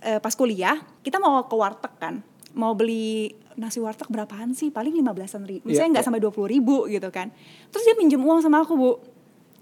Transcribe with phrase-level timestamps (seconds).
[0.00, 2.14] eh, pas kuliah kita mau ke warteg kan.
[2.56, 4.72] Mau beli nasi warteg berapaan sih?
[4.74, 5.68] Paling lima belasan ribu.
[5.68, 6.08] Iya, misalnya nggak iya.
[6.10, 7.30] sampai dua puluh ribu gitu kan.
[7.70, 8.90] Terus dia pinjam uang sama aku bu.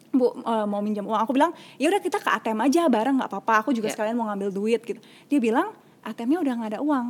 [0.09, 1.21] Bu eh, mau minjam uang.
[1.21, 3.67] Aku bilang ya udah kita ke ATM aja bareng nggak apa-apa.
[3.67, 3.95] Aku juga Iya.
[3.99, 5.01] sekalian mau ngambil duit gitu.
[5.29, 5.75] Dia bilang
[6.07, 7.07] ATM-nya udah nggak ada uang.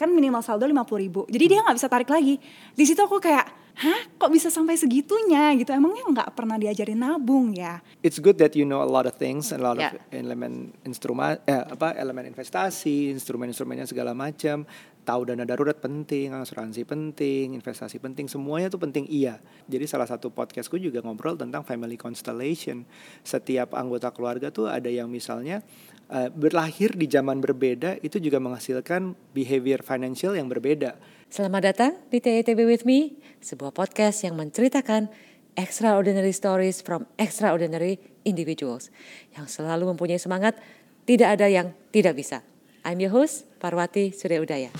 [0.00, 1.28] Kan minimal saldo lima puluh ribu.
[1.28, 2.40] Jadi dia nggak bisa tarik lagi.
[2.72, 7.52] Di situ aku kayak hah kok bisa sampai segitunya gitu emangnya nggak pernah diajarin nabung
[7.52, 9.92] ya It's good that you know a lot of things, a lot Yeah.
[9.92, 14.62] of elemen instrumen, eh, apa elemen investasi, instrumen-instrumennya segala macam.
[15.02, 19.38] Tahu dana darurat penting, asuransi penting, investasi penting, semuanya tuh penting iya.
[19.66, 22.82] Jadi salah satu podcastku juga ngobrol tentang family constellation.
[23.22, 25.62] Setiap anggota keluarga tuh ada yang misalnya
[26.06, 30.94] eh, berlahir di zaman berbeda itu juga menghasilkan behavior financial yang berbeda.
[31.26, 35.10] Selamat datang di TETB With Me, sebuah podcast yang menceritakan
[35.58, 38.94] extraordinary stories from extraordinary individuals
[39.34, 40.54] yang selalu mempunyai semangat,
[41.02, 42.46] tidak ada yang tidak bisa.
[42.86, 44.70] I'm your host, Parwati Surya Udaya.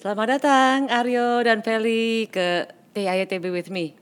[0.00, 2.64] Selamat datang Aryo dan Feli ke
[2.96, 3.92] TITB With Me.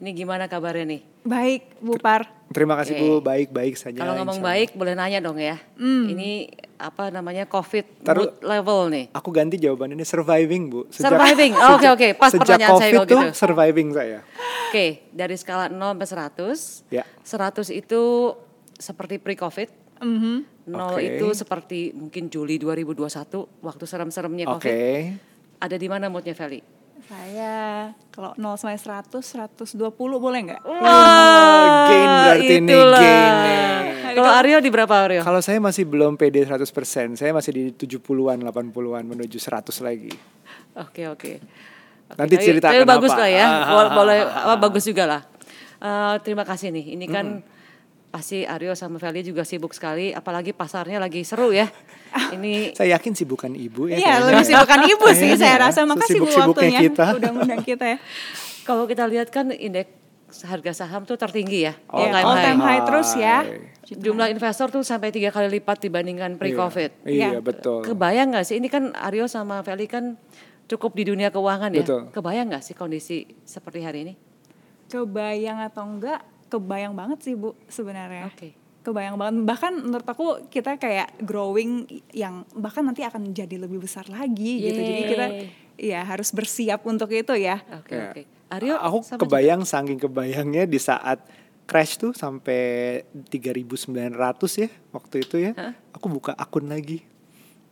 [0.00, 1.10] Ini gimana kabarnya nih?
[1.24, 3.02] baik Bu Par Terima kasih Oke.
[3.06, 4.02] Bu, baik-baik saja.
[4.02, 5.54] Kalau ngomong baik boleh nanya dong ya.
[5.78, 6.50] Ini
[6.82, 9.04] apa namanya COVID Taruh- mood level nih.
[9.14, 10.90] Aku ganti jawaban ini surviving Bu.
[10.90, 11.54] Surviving.
[11.54, 12.08] Oh, oke, oke.
[12.18, 13.38] Pas sejak pertanyaan saya COVID kalau tuh gitu.
[13.38, 14.18] surviving saya.
[14.66, 16.90] Oke, dari skala 0 sampai 100.
[16.90, 17.04] Ya.
[17.22, 18.02] 100 itu
[18.74, 19.70] seperti pre-COVID.
[20.02, 20.34] Mhm.
[20.74, 21.06] 0 Oke.
[21.06, 24.58] itu seperti mungkin Juli 2021 waktu serem-seremnya Oke.
[24.58, 25.62] COVID.
[25.62, 26.79] Ada di mana moodnya Feli?
[27.02, 27.52] Saya
[28.10, 30.60] kalau 0 sampai 100, 120 boleh nggak?
[30.62, 30.76] Oh,
[31.86, 33.00] gain berarti nih, itulah.
[33.00, 33.58] gain nih.
[34.10, 35.20] Kalau Aryo di berapa Aryo?
[35.22, 36.66] Kalau saya masih belum pede 100%,
[37.14, 40.10] saya masih di 70-an, 80-an menuju 100 lagi.
[40.74, 41.38] Oke oke.
[41.38, 43.20] Oke, Nanti tapi- ceritakan tapi bagus apa.
[43.20, 45.22] lah ya, Ah, boleh, ah, boleh apa, bagus juga lah.
[45.78, 46.98] Eh, terima kasih nih.
[46.98, 47.59] Ini kan Hmm.
[48.10, 51.70] Pasti Aryo sama Feli juga sibuk sekali, apalagi pasarnya lagi seru ya.
[52.34, 53.96] Ini Saya yakin sih bukan ibu ya.
[53.96, 55.80] Iya, lebih sibukan ibu sih Kayaknya saya ya, rasa.
[55.86, 57.06] Makasih Bu waktunya kita.
[57.16, 57.98] udah ngundang kita ya.
[58.68, 59.94] kalau kita lihat kan indeks
[60.46, 62.46] harga saham tuh tertinggi ya, All Iya, all time all high.
[62.46, 63.36] time high terus ya.
[63.90, 67.02] Jumlah investor tuh sampai tiga kali lipat dibandingkan pre-COVID.
[67.02, 67.40] Iya, Iya.
[67.42, 67.82] betul.
[67.82, 68.62] Kebayang nggak sih?
[68.62, 70.14] Ini kan Aryo sama Feli kan
[70.70, 71.82] cukup di dunia keuangan ya.
[71.82, 72.14] Betul.
[72.14, 74.14] Kebayang nggak sih kondisi seperti hari ini?
[74.86, 76.22] Kebayang atau enggak?
[76.50, 78.26] Kebayang banget sih Bu sebenarnya.
[78.28, 78.52] Oke.
[78.82, 79.46] Kebayang banget.
[79.46, 84.80] Bahkan menurut aku kita kayak growing yang bahkan nanti akan jadi lebih besar lagi gitu.
[84.82, 85.26] Jadi kita
[85.80, 87.62] ya harus bersiap untuk itu ya.
[87.80, 88.10] Oke Ya.
[88.10, 88.22] oke.
[88.50, 91.22] Aryo, aku kebayang saking kebayangnya di saat
[91.70, 92.98] crash tuh sampai
[93.30, 93.94] 3.900
[94.58, 95.52] ya waktu itu ya.
[95.94, 97.06] Aku buka akun lagi.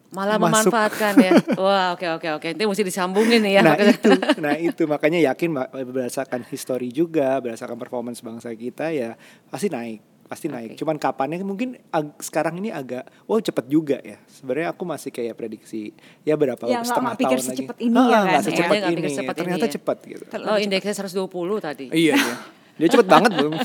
[0.09, 0.73] Malah Masuk.
[0.73, 1.33] memanfaatkan ya.
[1.61, 2.49] Wah, oke oke oke.
[2.51, 3.61] Ini mesti disambungin nih ya.
[3.61, 5.49] Nah Makanya- itu, nah itu makanya yakin
[5.85, 10.75] berdasarkan history juga, berdasarkan performance bangsa kita ya pasti naik, pasti naik.
[10.75, 14.17] Cuman kapannya mungkin ag- sekarang ini agak, wow cepet juga ya.
[14.25, 15.93] Sebenarnya aku masih kayak prediksi
[16.23, 17.59] ya berapa Ya, setengah pikir tahun lagi.
[17.61, 18.41] secepat ini Ah, ya kan, ya.
[18.41, 18.97] secepat nggak ini.
[18.97, 19.73] pikir secepat ini Ternyata ya.
[19.75, 20.25] cepet gitu.
[20.43, 21.29] Oh, indeksnya 120
[21.61, 21.87] tadi.
[21.91, 22.37] iya, iya.
[22.79, 23.59] Dia cepet banget belum.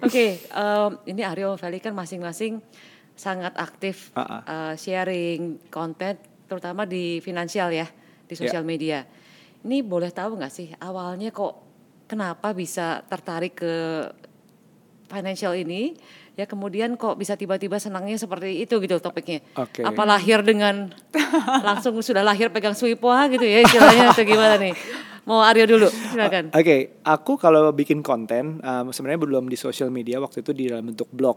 [0.00, 2.56] Oke, em, ini Aryo Feli kan masing-masing
[3.20, 4.40] sangat aktif Ah, ah.
[4.48, 6.16] eh, sharing konten,
[6.48, 7.84] terutama di finansial ya,
[8.24, 8.40] di Ya.
[8.40, 9.04] sosial media.
[9.60, 11.52] Ini boleh tahu nggak sih awalnya kok
[12.08, 13.74] kenapa bisa tertarik ke
[15.06, 15.92] financial ini?
[16.38, 19.44] Ya kemudian kok bisa tiba-tiba senangnya seperti itu gitu topiknya.
[19.60, 19.84] Oke.
[19.84, 20.88] Apa lahir dengan
[21.66, 24.72] langsung sudah lahir pegang suipoa gitu ya istilahnya atau gimana nih?
[25.28, 26.48] Mau Aryo dulu, silakan.
[26.56, 30.88] Oke, aku kalau bikin konten um, sebenarnya belum di sosial media waktu itu di dalam
[30.88, 31.36] bentuk blog.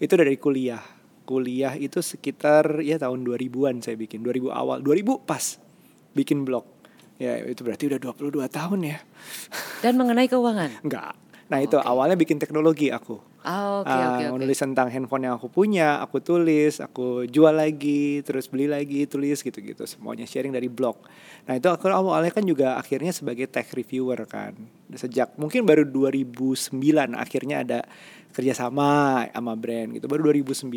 [0.00, 0.80] Itu dari kuliah.
[1.28, 5.44] Kuliah itu sekitar ya tahun 2000-an saya bikin, 2000 awal, 2000 pas
[6.16, 6.64] bikin blog.
[7.20, 8.98] Ya, itu berarti udah 22 tahun ya.
[9.84, 10.80] Dan mengenai keuangan.
[10.80, 11.12] Enggak.
[11.48, 13.20] Nah, itu awalnya bikin teknologi aku.
[13.40, 14.34] Ah, oke Ah, oke oke.
[14.36, 19.40] menulis tentang handphone yang aku punya, aku tulis, aku jual lagi, terus beli lagi, tulis
[19.40, 21.00] gitu-gitu, semuanya sharing dari blog.
[21.48, 24.52] Nah itu aku awalnya kan juga akhirnya sebagai tech reviewer kan,
[24.92, 27.78] sejak mungkin baru 2009 akhirnya ada
[28.38, 30.70] kerjasama sama brand gitu, baru 2009.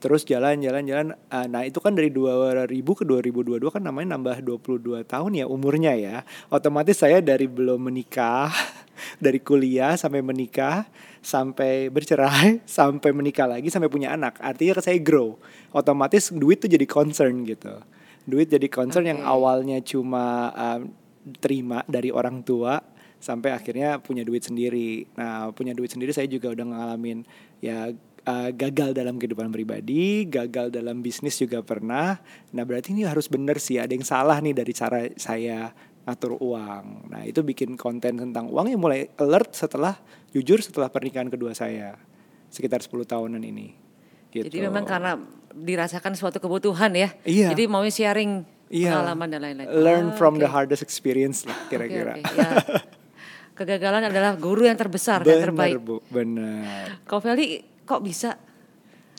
[0.00, 2.64] Terus jalan-jalan-jalan, ah, nah itu kan dari 2000
[2.96, 6.24] ke 2022 kan namanya nambah 22 tahun ya umurnya ya.
[6.48, 8.48] Otomatis saya dari belum menikah,
[9.24, 10.88] dari kuliah sampai menikah,
[11.20, 14.40] sampai bercerai, sampai menikah lagi, sampai punya anak.
[14.40, 15.36] Artinya saya grow.
[15.76, 17.76] Otomatis duit tuh jadi concern gitu.
[18.24, 19.28] Duit jadi concern yang Oke.
[19.28, 20.96] awalnya cuma um,
[21.44, 22.80] terima dari orang tua
[23.20, 25.04] sampai akhirnya punya duit sendiri.
[25.14, 27.22] Nah, punya duit sendiri saya juga udah ngalamin
[27.60, 27.92] ya
[28.24, 32.16] uh, gagal dalam kehidupan pribadi, gagal dalam bisnis juga pernah.
[32.50, 35.70] Nah, berarti ini harus bener sih, ada yang salah nih dari cara saya
[36.00, 37.12] ngatur uang.
[37.12, 40.00] Nah itu bikin konten tentang uang yang mulai alert setelah
[40.32, 41.94] jujur setelah pernikahan kedua saya
[42.48, 43.76] sekitar 10 tahunan ini.
[44.32, 44.48] Gitu.
[44.48, 45.20] Jadi memang karena
[45.52, 47.12] dirasakan suatu kebutuhan ya.
[47.22, 47.52] Iya.
[47.52, 48.94] Jadi mau sharing Iya.
[48.96, 49.66] pengalaman dan lain-lain.
[49.82, 50.54] learn Ah, from the oke.
[50.54, 52.14] hardest experience lah kira-kira.
[52.16, 52.50] oke, ya.
[53.60, 55.76] Kegagalan adalah guru yang terbesar dan Benar terbaik.
[55.84, 57.04] bu, benar.
[57.04, 58.32] Kau Feli kok bisa?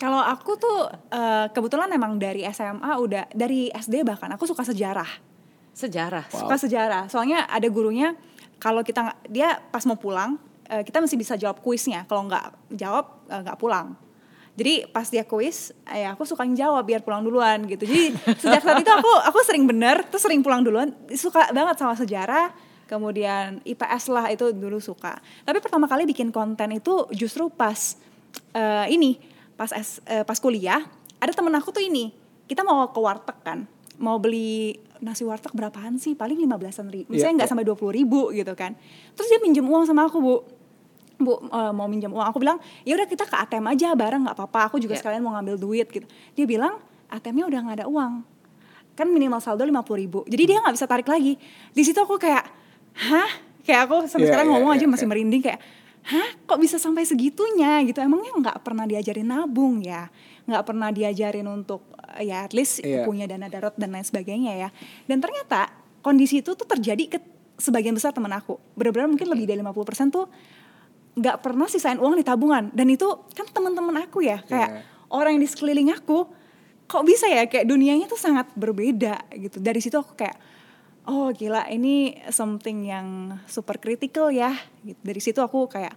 [0.02, 5.06] Kalau aku tuh eh, kebetulan emang dari SMA udah dari SD bahkan aku suka sejarah.
[5.78, 6.26] Sejarah.
[6.34, 6.50] Wow.
[6.50, 7.06] Suka sejarah.
[7.06, 8.18] Soalnya ada gurunya
[8.58, 10.42] kalau kita dia pas mau pulang
[10.74, 12.10] eh, kita masih bisa jawab kuisnya.
[12.10, 13.94] Kalau nggak jawab eh, nggak pulang.
[14.58, 17.86] Jadi pas dia kuis, eh, aku suka jawab biar pulang duluan gitu.
[17.86, 18.10] Jadi
[18.42, 20.98] sejak saat itu aku aku sering bener, terus sering pulang duluan.
[21.14, 22.71] Suka banget sama sejarah.
[22.92, 25.16] Kemudian IPS lah itu dulu suka.
[25.42, 27.96] Tapi pertama kali bikin konten itu justru pas
[28.52, 29.16] eh, ini,
[29.56, 30.84] pas S- eh, pas kuliah.
[31.16, 32.12] Ada temen aku tuh ini,
[32.46, 33.64] kita mau ke warteg kan,
[33.96, 36.14] mau beli nasi warteg berapaan sih?
[36.14, 37.54] Paling 15-an ribu, Iya, misalnya nggak iya.
[37.56, 38.76] sampai 20 ribu gitu kan.
[39.16, 40.34] Terus dia minjem uang sama aku bu,
[41.18, 42.28] bu eh, mau minjem uang.
[42.28, 44.68] Aku bilang ya udah kita ke ATM aja bareng nggak apa-apa.
[44.68, 45.00] Aku juga Iya.
[45.00, 46.04] sekalian mau ngambil duit gitu.
[46.36, 46.76] Dia bilang
[47.08, 48.14] ATM-nya udah nggak ada uang.
[48.92, 50.20] Kan minimal saldo 50 ribu.
[50.26, 51.40] Jadi dia nggak bisa tarik lagi.
[51.72, 52.44] Di situ aku kayak,
[53.02, 53.30] hah?
[53.62, 55.12] Kayak aku sampai Iya, sekarang iya, ngomong iya, aja masih iya.
[55.12, 55.60] merinding kayak,
[56.04, 56.30] hah?
[56.46, 58.02] Kok bisa sampai segitunya gitu?
[58.02, 60.10] Emangnya nggak pernah diajarin nabung ya?
[60.50, 61.86] Nggak pernah diajarin untuk
[62.18, 63.06] eh, ya at least Iya.
[63.06, 64.70] punya dana darurat dan lain sebagainya ya.
[65.06, 65.70] Dan ternyata
[66.02, 67.20] kondisi itu tuh terjadi ke
[67.58, 68.58] sebagian besar temen aku.
[68.74, 70.26] Benar-benar mungkin lebih dari 50% tuh
[71.12, 72.74] nggak pernah sisain uang di tabungan.
[72.74, 73.06] Dan itu
[73.38, 74.82] kan teman-teman aku ya, kayak Iya.
[75.14, 76.26] orang yang di sekeliling aku,
[76.88, 79.62] kok bisa ya kayak dunianya tuh sangat berbeda gitu.
[79.62, 80.34] Dari situ aku kayak,
[81.10, 84.54] oh gila ini something yang super critical ya.
[84.86, 85.00] Gitu.
[85.02, 85.94] Dari situ aku kayak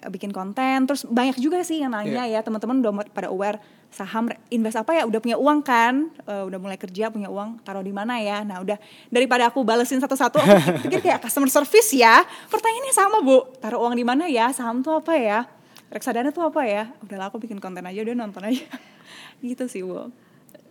[0.00, 4.30] eh, bikin konten, terus banyak juga sih yang nanya ya teman-teman udah pada aware saham
[4.52, 5.02] invest apa ya?
[5.08, 6.12] Udah punya uang kan?
[6.28, 8.44] Eh, udah mulai kerja punya uang taruh di mana ya?
[8.44, 8.76] Nah udah.
[9.08, 10.56] Daripada aku balesin satu-satu aku
[10.88, 12.20] pikir kayak customer service ya?
[12.52, 13.48] Pertanyaannya sama bu.
[13.58, 14.52] Taruh uang di mana ya?
[14.52, 15.48] Saham tuh apa ya?
[15.90, 16.92] Reksadana tuh apa ya?
[17.02, 18.62] Udahlah aku bikin konten aja udah nonton aja.
[19.42, 20.29] Gitu sih bu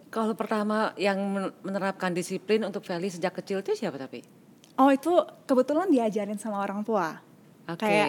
[0.09, 4.39] Kalau pertama yang men- menerapkan disiplin untuk Feli sejak kecil itu siapa tapi?
[4.79, 5.11] oh itu
[5.43, 7.19] kebetulan diajarin sama orang tua
[7.67, 7.83] Oke.
[7.83, 8.07] kayak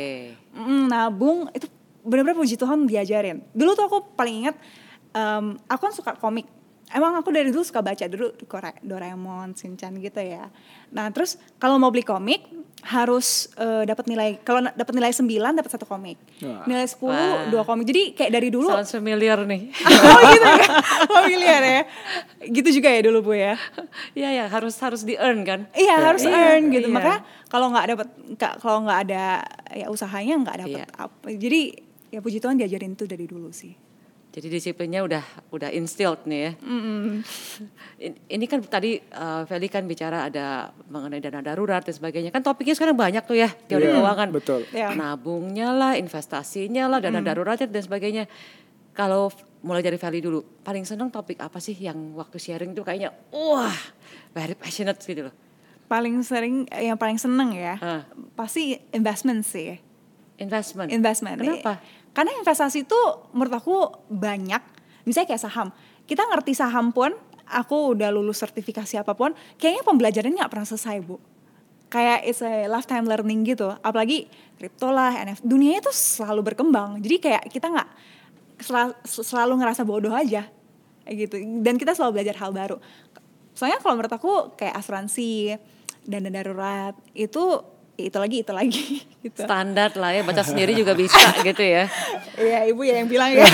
[0.55, 1.67] mm, nabung itu
[2.01, 4.57] benar-benar puji Tuhan diajarin dulu tuh aku paling ingat
[5.13, 6.47] em, aku kan suka komik
[6.91, 8.35] emang aku dari dulu suka baca dulu
[8.83, 10.51] Doraemon Shinchan gitu ya
[10.91, 12.43] nah terus kalau mau beli komik
[12.81, 16.65] harus eh, dapat nilai kalau dapat nilai 9 dapat satu komik Wah.
[16.65, 17.53] nilai 10 Wah.
[17.53, 19.69] dua komik jadi kayak dari dulu Sounds familiar nih.
[20.17, 20.67] oh gitu ya
[21.05, 21.83] familiar ya
[22.49, 23.55] gitu juga ya dulu bu ya
[24.17, 25.69] Iya ya harus harus di earn kan.
[25.77, 26.89] Iya harus Iya, earn gitu.
[26.89, 26.95] iya.
[26.97, 27.21] Makanya
[27.53, 28.09] kalau nggak dapat
[28.59, 29.25] kalau nggak ada
[29.77, 30.97] ya usahanya nggak dapat Iya.
[30.97, 31.27] apa.
[31.37, 31.61] Jadi
[32.11, 33.77] ya puji Tuhan diajarin itu dari dulu sih.
[34.31, 36.53] Jadi disiplinnya udah udah instilled nih ya.
[37.99, 42.31] In- Ini kan tadi uh, Feli kan bicara ada mengenai dana darurat dan sebagainya.
[42.31, 44.29] Kan topiknya sekarang banyak tuh ya teori Iya, keuangan.
[44.31, 44.61] betul.
[44.71, 44.95] Iya.
[44.95, 48.25] Nabungnya lah, investasinya lah, dana daruratnya dan sebagainya.
[48.91, 53.11] Kalau mulai dari Feli dulu, paling seneng topik apa sih yang waktu sharing tuh kayaknya
[53.31, 53.75] wah
[54.31, 55.35] very passionate gitu loh.
[55.87, 58.03] Paling sering yang paling seneng ya Hah.
[58.39, 59.75] pasti investment sih.
[60.39, 60.89] Investment.
[60.89, 61.37] Investment.
[61.37, 61.83] Kenapa?
[62.21, 63.01] Karena investasi itu
[63.33, 63.77] menurut aku
[64.13, 64.61] banyak.
[65.09, 65.73] Misalnya kayak saham.
[66.05, 67.17] Kita ngerti saham pun,
[67.49, 71.17] aku udah lulus sertifikasi apa pun, kayaknya pembelajarannya nggak pernah selesai bu.
[71.89, 73.73] Kayak it's a lifetime learning gitu.
[73.81, 74.29] Apalagi
[74.61, 75.49] kripto lah, NFT.
[75.49, 77.01] Dunianya tuh selalu berkembang.
[77.01, 77.89] Jadi kayak kita nggak
[78.69, 80.45] sel- selalu ngerasa bodoh aja.
[81.09, 81.41] Gitu.
[81.65, 82.77] Dan kita selalu belajar hal baru.
[83.57, 85.57] Soalnya kalau menurut aku kayak asuransi,
[86.05, 87.65] dana darurat, itu
[88.09, 88.85] itu lagi, itu lagi
[89.25, 89.45] gitu.
[89.45, 91.85] Standar lah ya, baca sendiri juga bisa gitu ya.
[92.41, 93.45] Iya ibu ya yang bilang ya.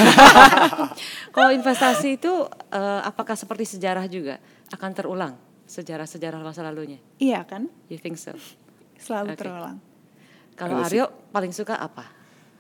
[1.35, 2.33] Kalau investasi itu
[2.71, 4.39] eh, apakah seperti sejarah juga
[4.71, 5.35] akan terulang
[5.67, 7.03] sejarah-sejarah masa lalunya?
[7.19, 8.39] iya kan, You think so?
[9.03, 9.43] selalu Oke.
[9.43, 9.77] terulang.
[10.55, 11.03] Kalau sih.
[11.03, 12.07] Aryo paling suka apa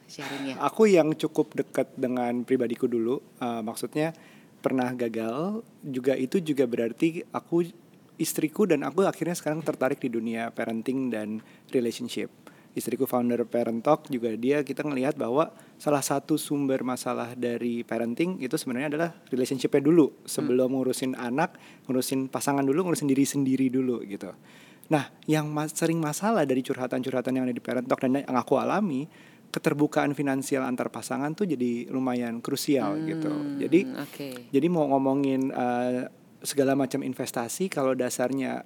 [0.06, 0.58] sharingnya?
[0.62, 4.14] Aku yang cukup dekat dengan pribadiku dulu, uh, maksudnya
[4.62, 7.70] pernah gagal, juga itu juga berarti aku
[8.16, 12.28] istriku dan aku akhirnya sekarang tertarik di dunia parenting dan relationship.
[12.76, 15.48] Istriku founder Parent Talk juga dia kita ngelihat bahwa
[15.80, 21.56] salah satu sumber masalah dari parenting itu sebenarnya adalah relationshipnya dulu sebelum ngurusin anak,
[21.88, 24.28] ngurusin pasangan dulu, ngurusin diri sendiri dulu gitu.
[24.92, 28.60] Nah, yang mas- sering masalah dari curhatan-curhatan yang ada di Parent Talk dan yang aku
[28.60, 29.08] alami,
[29.48, 33.56] keterbukaan finansial antar pasangan tuh jadi lumayan krusial gitu.
[33.56, 34.28] Jadi Hmm, Oke.
[34.52, 36.12] jadi mau ngomongin eh,
[36.46, 38.62] segala macam investasi kalau dasarnya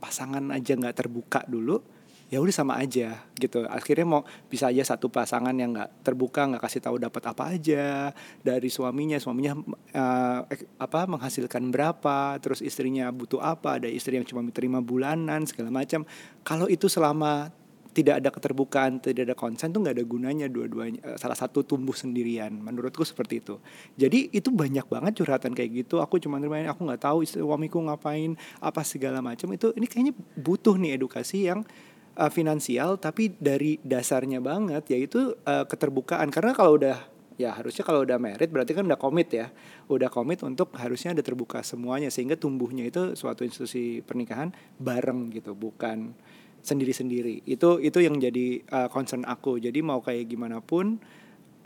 [0.00, 1.82] pasangan aja nggak terbuka dulu,
[2.28, 3.64] ya udah sama aja gitu.
[3.68, 8.12] Akhirnya mau bisa aja satu pasangan yang nggak terbuka nggak kasih tahu dapat apa aja
[8.44, 9.56] dari suaminya suaminya
[9.96, 10.40] uh,
[10.80, 16.04] apa menghasilkan berapa terus istrinya butuh apa ada istri yang cuma terima bulanan segala macam.
[16.44, 17.52] Kalau itu selama
[17.98, 21.02] tidak ada keterbukaan, tidak ada konsen tuh nggak ada gunanya dua-duanya.
[21.02, 23.58] Eh, salah satu tumbuh sendirian, menurutku seperti itu.
[23.98, 25.98] Jadi itu banyak banget curhatan kayak gitu.
[25.98, 29.50] Aku cuma terima aku nggak tahu suamiku ngapain, apa segala macam.
[29.50, 31.66] Itu ini kayaknya butuh nih edukasi yang
[32.14, 36.30] uh, finansial, tapi dari dasarnya banget, yaitu uh, keterbukaan.
[36.30, 39.46] Karena kalau udah ya harusnya kalau udah merit berarti kan udah komit ya
[39.86, 44.50] udah komit untuk harusnya ada terbuka semuanya sehingga tumbuhnya itu suatu institusi pernikahan
[44.82, 46.18] bareng gitu bukan
[46.62, 47.46] sendiri-sendiri.
[47.48, 49.58] Itu itu yang jadi uh, concern aku.
[49.58, 51.00] Jadi mau kayak gimana pun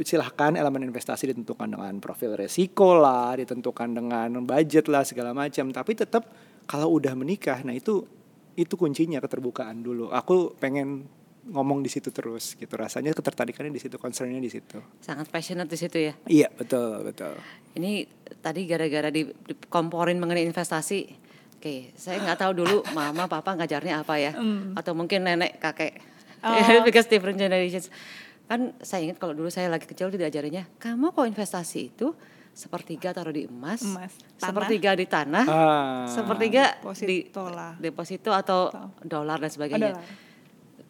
[0.03, 5.71] silahkan elemen investasi ditentukan dengan profil resiko lah, ditentukan dengan budget lah segala macam.
[5.71, 6.27] Tapi tetap
[6.67, 8.03] kalau udah menikah, nah itu
[8.59, 10.11] itu kuncinya keterbukaan dulu.
[10.11, 11.07] Aku pengen
[11.43, 15.79] ngomong di situ terus gitu rasanya ketertarikannya di situ concernnya di situ sangat passionate di
[15.79, 17.35] situ ya iya betul betul
[17.75, 18.07] ini
[18.39, 19.27] tadi gara-gara di,
[19.67, 20.99] komporin mengenai investasi
[21.63, 24.75] Oke, saya nggak tahu dulu mama papa ngajarnya apa ya, mm.
[24.75, 25.95] atau mungkin nenek kakek,
[26.43, 26.83] oh.
[26.91, 27.87] because different generations.
[28.51, 32.19] Kan saya ingat kalau dulu saya lagi kecil diajarinya, kamu kok investasi itu
[32.51, 34.11] sepertiga taruh di emas, emas.
[34.43, 36.03] sepertiga di tanah, ah.
[36.11, 37.79] sepertiga di lah.
[37.79, 38.67] deposito atau
[39.07, 39.95] dolar dan sebagainya.
[39.95, 40.03] Oh,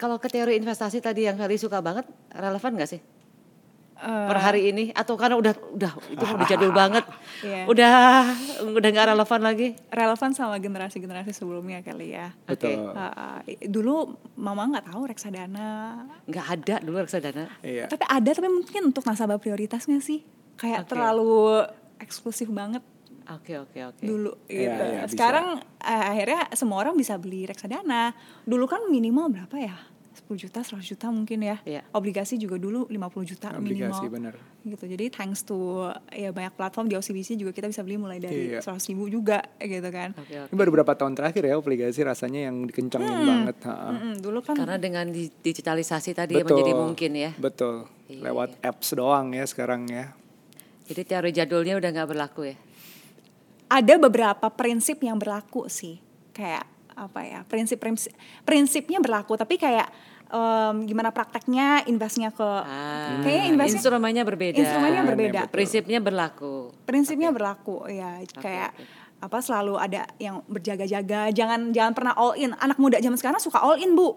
[0.00, 3.04] kalau ke teori investasi tadi yang kali suka banget, relevan nggak sih?
[4.02, 7.04] Uh, per hari ini atau karena udah udah itu udah jadul banget
[7.46, 7.64] yeah.
[7.70, 7.94] udah
[8.74, 14.90] udah nggak relevan lagi relevan sama generasi-generasi sebelumnya kali ya betul uh, dulu mama nggak
[14.90, 15.70] tahu reksadana
[16.26, 17.86] nggak ada dulu reksadana iya.
[17.86, 20.26] tapi ada tapi mungkin untuk nasabah prioritasnya sih
[20.58, 20.90] kayak okay.
[20.90, 21.64] terlalu
[22.02, 22.82] eksklusif banget
[23.30, 23.96] Oke okay, oke okay, oke.
[24.02, 24.06] Okay.
[24.10, 24.82] Dulu iya, gitu.
[24.82, 28.10] Yeah, yeah, Sekarang uh, akhirnya semua orang bisa beli reksadana.
[28.42, 29.78] Dulu kan minimal berapa ya?
[30.32, 31.56] 10 juta, 100 juta mungkin ya.
[31.68, 31.84] Yeah.
[31.92, 34.08] Obligasi juga dulu 50 juta Obligasi, minimal.
[34.08, 34.34] bener.
[34.64, 34.84] Gitu.
[34.88, 38.64] Jadi thanks to ya banyak platform di OCBC juga kita bisa beli mulai dari yeah.
[38.64, 40.16] 100 ribu juga gitu kan.
[40.16, 40.50] Okay, okay.
[40.50, 43.28] Ini baru berapa tahun terakhir ya obligasi rasanya yang dikencangin hmm.
[43.28, 43.56] banget.
[43.68, 45.12] Hmm, dulu kan karena dengan
[45.44, 47.30] digitalisasi tadi betul, menjadi mungkin ya.
[47.36, 47.84] Betul.
[48.08, 48.32] Yeah.
[48.32, 50.16] Lewat apps doang ya sekarang ya.
[50.88, 52.56] Jadi teori jadulnya udah nggak berlaku ya.
[53.72, 56.00] Ada beberapa prinsip yang berlaku sih.
[56.32, 58.12] Kayak apa ya prinsip prinsip
[58.44, 59.88] prinsipnya berlaku tapi kayak
[60.32, 67.28] um, gimana prakteknya investnya ke ah, kayaknya investnya instrumennya berbeda instrumennya berbeda prinsipnya berlaku prinsipnya
[67.30, 67.36] okay.
[67.36, 69.22] berlaku ya okay, kayak okay.
[69.22, 73.60] apa selalu ada yang berjaga-jaga jangan jangan pernah all in anak muda zaman sekarang suka
[73.60, 74.16] all in bu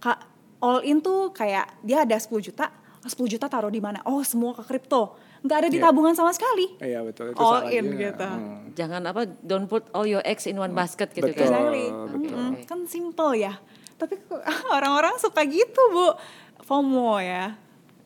[0.00, 0.22] kak
[0.62, 2.72] all in tuh kayak dia ada 10 juta
[3.04, 5.86] 10 juta taruh di mana oh semua ke kripto nggak ada di yeah.
[5.86, 6.74] tabungan sama sekali.
[6.82, 8.02] Iya betul itu all in juga.
[8.02, 8.26] gitu.
[8.26, 8.58] Hmm.
[8.74, 11.70] Jangan apa don't put all your eggs in one basket gitu betul, kan.
[12.10, 12.34] Betul.
[12.34, 13.54] Hmm, kan simple ya
[13.96, 14.20] tapi
[14.76, 16.16] orang-orang suka gitu bu
[16.64, 17.56] FOMO ya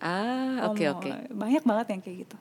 [0.00, 1.34] ah oke oke okay, okay.
[1.34, 2.38] banyak banget yang kayak gitu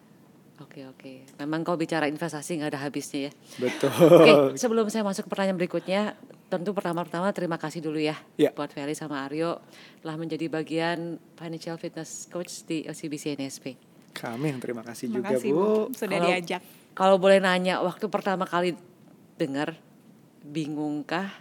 [0.59, 3.33] Oke oke, memang kau bicara investasi nggak ada habisnya ya.
[3.63, 3.95] Betul.
[3.95, 6.19] Oke, sebelum saya masuk ke pertanyaan berikutnya,
[6.51, 8.51] tentu pertama-tama terima kasih dulu ya, ya.
[8.51, 9.63] buat Feli sama Aryo
[10.03, 13.79] telah menjadi bagian financial fitness coach di OCBC NSP.
[14.11, 15.63] Kami yang terima kasih terima juga kasih, bu.
[15.63, 15.95] bu.
[15.95, 16.61] Sudah kalau, diajak.
[16.91, 18.75] Kalau boleh nanya, waktu pertama kali
[19.39, 19.79] dengar,
[20.43, 21.31] bingungkah?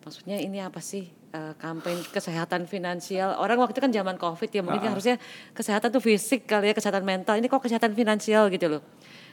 [0.00, 1.12] Maksudnya ini apa sih?
[1.32, 3.34] Uh, kampanye kesehatan finansial.
[3.40, 4.92] Orang waktu itu kan zaman Covid ya, mungkin uh -uh.
[4.94, 5.16] harusnya
[5.56, 7.34] kesehatan tuh fisik kali ya, kesehatan mental.
[7.40, 8.82] Ini kok kesehatan finansial gitu loh.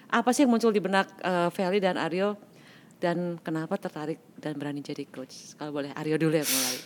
[0.09, 2.33] Apa sih yang muncul di benak uh, Feli dan Aryo
[2.97, 5.53] dan kenapa tertarik dan berani jadi coach?
[5.53, 6.77] Kalau boleh Aryo dulu yang mulai.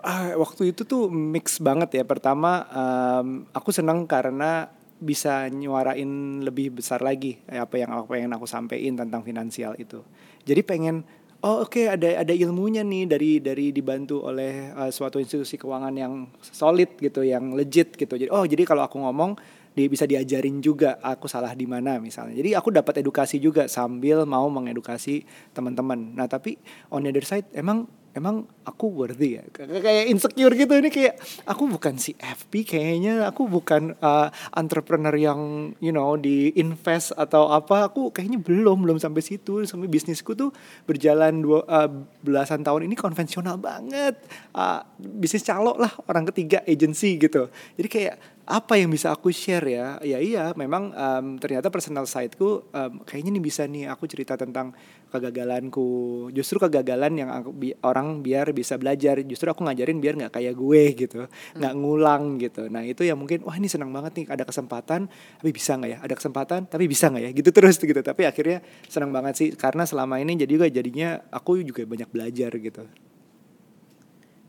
[0.00, 2.04] Uh, waktu itu tuh mix banget ya.
[2.08, 8.44] Pertama um, aku senang karena bisa nyuarain lebih besar lagi apa yang apa yang aku
[8.44, 10.04] sampaikan tentang finansial itu.
[10.44, 11.08] Jadi pengen
[11.40, 15.94] oh oke okay, ada ada ilmunya nih dari dari dibantu oleh uh, suatu institusi keuangan
[15.96, 18.14] yang solid gitu yang legit gitu.
[18.16, 19.36] Jadi oh jadi kalau aku ngomong
[19.70, 22.36] di, bisa diajarin juga aku salah di mana misalnya.
[22.36, 25.24] Jadi aku dapat edukasi juga sambil mau mengedukasi
[25.56, 26.12] teman-teman.
[26.12, 26.60] Nah tapi
[26.92, 29.44] on the other side emang emang aku worthy ya.
[29.52, 30.72] Kayak insecure gitu.
[30.78, 33.26] Ini kayak aku bukan si FP kayaknya.
[33.28, 37.90] Aku bukan uh, entrepreneur yang you know di invest atau apa.
[37.90, 39.66] Aku kayaknya belum belum sampai situ.
[39.66, 40.54] Sampai bisnisku tuh
[40.86, 41.90] berjalan dua uh,
[42.22, 42.86] belasan tahun.
[42.86, 44.22] Ini konvensional banget.
[44.54, 47.50] Uh, bisnis calok lah orang ketiga agency gitu.
[47.74, 48.16] Jadi kayak
[48.50, 50.02] apa yang bisa aku share ya?
[50.02, 54.74] Ya iya memang um, ternyata personal sideku um, kayaknya nih bisa nih aku cerita tentang
[55.14, 56.28] kegagalanku.
[56.34, 60.54] Justru kegagalan yang aku, bi orang biar bisa belajar justru aku ngajarin biar nggak kayak
[60.54, 61.20] gue gitu
[61.56, 61.80] nggak hmm.
[61.80, 65.08] ngulang gitu nah itu yang mungkin wah ini senang banget nih ada kesempatan
[65.40, 68.60] tapi bisa nggak ya ada kesempatan tapi bisa nggak ya gitu terus gitu tapi akhirnya
[68.92, 72.84] senang banget sih karena selama ini jadi juga jadinya aku juga banyak belajar gitu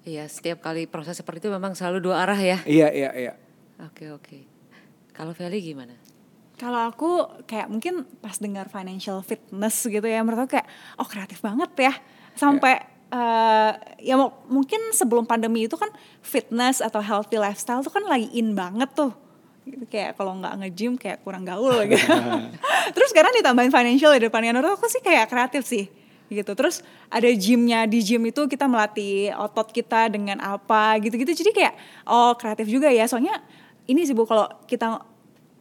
[0.01, 2.57] Iya, setiap kali proses seperti itu memang selalu dua arah ya.
[2.65, 3.33] Iya iya iya.
[3.85, 4.37] Oke, oke.
[5.13, 5.93] Kalau Feli gimana?
[6.57, 11.45] Kalau aku kayak mungkin pas dengar financial fitness gitu ya, menurut aku kayak oh kreatif
[11.45, 11.93] banget ya.
[12.33, 14.15] Sampai eh, ya
[14.47, 15.91] mungkin sebelum pandemi itu kan
[16.23, 19.11] fitness atau healthy lifestyle tuh kan lagi in banget tuh.
[19.61, 22.17] Gitu, kayak kalau nggak nge-gym kayak kurang gaul gitu.
[22.95, 25.85] Terus sekarang ditambahin financial di depannya, menurut aku sih kayak kreatif sih
[26.31, 26.55] gitu.
[26.55, 26.79] Terus
[27.11, 31.35] ada gymnya di gym itu kita melatih otot kita dengan apa gitu-gitu.
[31.35, 31.75] Jadi kayak
[32.07, 33.05] oh kreatif juga ya.
[33.05, 33.43] Soalnya
[33.85, 35.03] ini sih bu kalau kita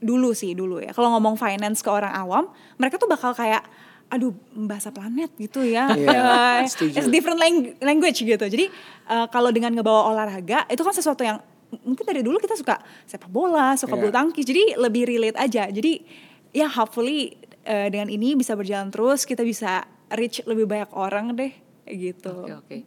[0.00, 0.94] dulu sih dulu ya.
[0.94, 2.48] Kalau ngomong finance ke orang awam,
[2.80, 3.66] mereka tuh bakal kayak
[4.10, 5.86] aduh bahasa planet gitu ya.
[5.88, 6.10] Iya,
[6.60, 6.94] Eh, setuju.
[6.98, 8.42] it's different lang- language gitu.
[8.42, 8.66] Jadi
[9.06, 11.38] eh, kalau dengan ngebawa olahraga itu kan sesuatu yang
[11.80, 12.76] mungkin dari dulu kita suka
[13.06, 14.00] sepak bola, suka Iya.
[14.00, 14.42] bulu tangkis.
[14.42, 15.70] Jadi lebih relate aja.
[15.70, 16.02] Jadi
[16.50, 21.52] ya hopefully eh, dengan ini bisa berjalan terus, kita bisa reach lebih banyak orang deh
[21.86, 22.34] gitu.
[22.44, 22.78] Oke, oke.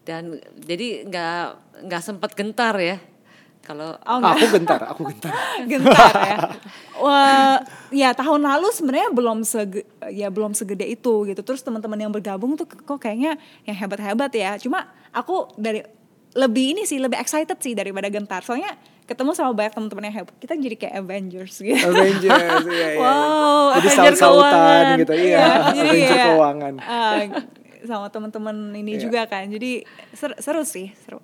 [0.00, 1.40] Dan jadi nggak
[1.84, 2.96] nggak sempat gentar ya.
[3.70, 4.34] Kalau Oh, enggak.
[4.34, 5.30] Aku gentar, aku gentar.
[5.70, 6.36] gentar ya.
[7.04, 7.56] Wah,
[7.88, 11.40] ya tahun lalu sebenarnya belum sege, ya belum segede itu gitu.
[11.40, 14.58] Terus teman-teman yang bergabung tuh kok kayaknya yang hebat-hebat ya.
[14.58, 15.86] Cuma aku dari
[16.30, 18.42] lebih ini sih lebih excited sih daripada gentar.
[18.42, 20.34] Soalnya ketemu sama banyak teman-teman yang hebat.
[20.36, 21.78] Kita jadi kayak Avengers gitu.
[21.80, 22.98] Avengers, iya iya.
[22.98, 24.84] Wow, Jadi Avenger keuangan.
[24.96, 25.38] gitu, iya.
[25.38, 26.72] Iya, jadi Avenger ya, keuangan.
[26.78, 27.22] eh,
[27.80, 29.02] sama teman-teman ini Iya.
[29.02, 29.46] juga kan.
[29.46, 31.18] Jadi seru, seru sih, seru.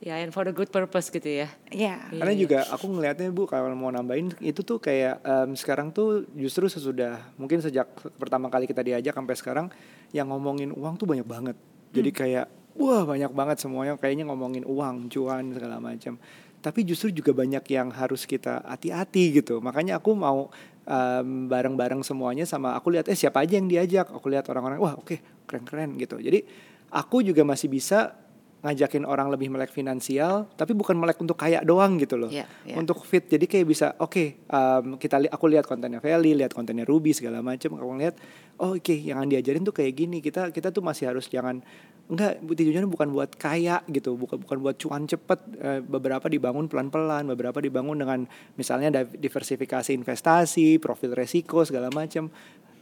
[0.00, 1.48] Ya and for the good purpose gitu ya.
[1.68, 2.00] Ya.
[2.08, 2.40] Karena Iya.
[2.40, 7.20] juga aku ngelihatnya Bu kalau mau nambahin itu tuh kayak em, sekarang tuh justru sesudah
[7.36, 7.84] mungkin sejak
[8.16, 9.66] pertama kali kita diajak sampai sekarang
[10.10, 11.56] yang ngomongin uang tuh banyak banget.
[11.92, 16.16] Jadi kayak wah banyak banget semuanya kayaknya ngomongin uang, cuan segala macam.
[16.60, 19.60] Tapi justru juga banyak yang harus kita hati-hati gitu.
[19.60, 20.48] Makanya aku mau
[20.88, 24.08] em, bareng-bareng semuanya sama aku lihat eh siapa aja yang diajak.
[24.08, 26.16] Aku lihat orang-orang wah oke keren-keren gitu.
[26.16, 26.40] Jadi
[26.88, 28.16] aku juga masih bisa
[28.60, 32.76] ngajakin orang lebih melek finansial tapi bukan melek untuk kaya doang gitu loh Iya, iya.
[32.76, 36.84] untuk fit jadi kayak bisa oke um, kita li aku lihat kontennya Feli lihat kontennya
[36.84, 38.14] Ruby segala macam aku ngeliat
[38.60, 41.64] oh oke yang diajarin tuh kayak gini kita kita tuh masih harus jangan
[42.06, 47.28] enggak tujuannya bukan buat kaya gitu bukan bukan buat cuan cepet Eh, beberapa dibangun pelan-pelan
[47.28, 48.24] beberapa dibangun dengan
[48.54, 52.28] misalnya div- diversifikasi investasi profil resiko segala macam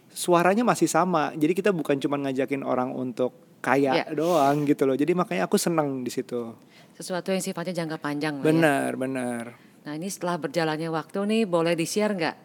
[0.08, 4.04] suaranya masih sama jadi kita bukan cuma ngajakin orang untuk kaya Iya.
[4.12, 6.54] doang gitu loh jadi makanya aku senang di situ
[6.92, 8.44] Sesuatu yang sifatnya jangka panjang ya.
[8.44, 9.44] benar benar
[9.78, 12.36] Nah ini setelah berjalannya waktu nih boleh di-share nggak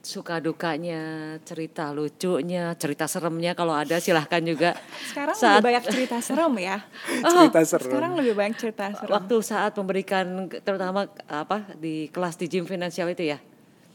[0.00, 1.02] suka dukanya,
[1.40, 4.74] cerita lucunya, cerita seremnya kalau ada silahkan juga.
[5.04, 6.82] Sekarang Saat- lebih banyak cerita serem ya.
[7.22, 9.12] cerita serem Sekarang lebih banyak cerita serem.
[9.12, 10.24] Waktu saat memberikan
[10.56, 13.38] terutama apa di kelas di gym finansial itu ya.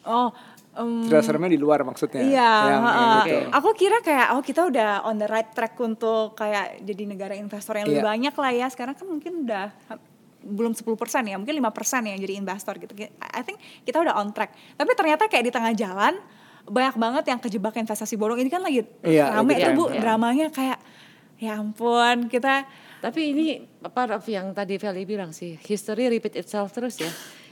[0.03, 0.31] Oh,
[0.79, 3.15] em, cerita seremnya di luar maksudnya Iya, yang, yang heeh.
[3.19, 3.37] gitu.
[3.51, 7.75] aku kira kayak oh kita udah on the right track untuk kayak jadi negara investor
[7.75, 8.09] yang lebih Iya.
[8.09, 8.67] banyak lah ya.
[8.67, 9.75] Sekarang kan mungkin udah
[10.39, 10.87] belum 10%
[11.27, 11.67] ya, mungkin 5%
[12.07, 12.95] yang jadi investor gitu.
[13.19, 14.55] I think kita udah on track.
[14.73, 16.15] Tapi ternyata kayak di tengah jalan
[16.63, 18.39] banyak banget yang kejebak investasi bodong.
[18.39, 19.99] Ini kan lagi Iya, rame tuh Bu iya.
[19.99, 20.79] dramanya kayak
[21.35, 22.63] ya ampun, kita
[22.99, 23.45] Tapi ini
[23.79, 27.07] apa Raf, yang tadi Feli bilang sih, history repeat itself terus ya.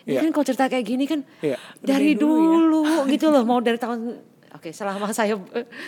[0.07, 0.19] Ini Iya.
[0.23, 1.59] kan kalau cerita kayak gini kan Iya.
[1.77, 2.39] dari Dari dulu
[2.71, 5.35] dulu, gitu loh, mau dari tahun Oke, selama saya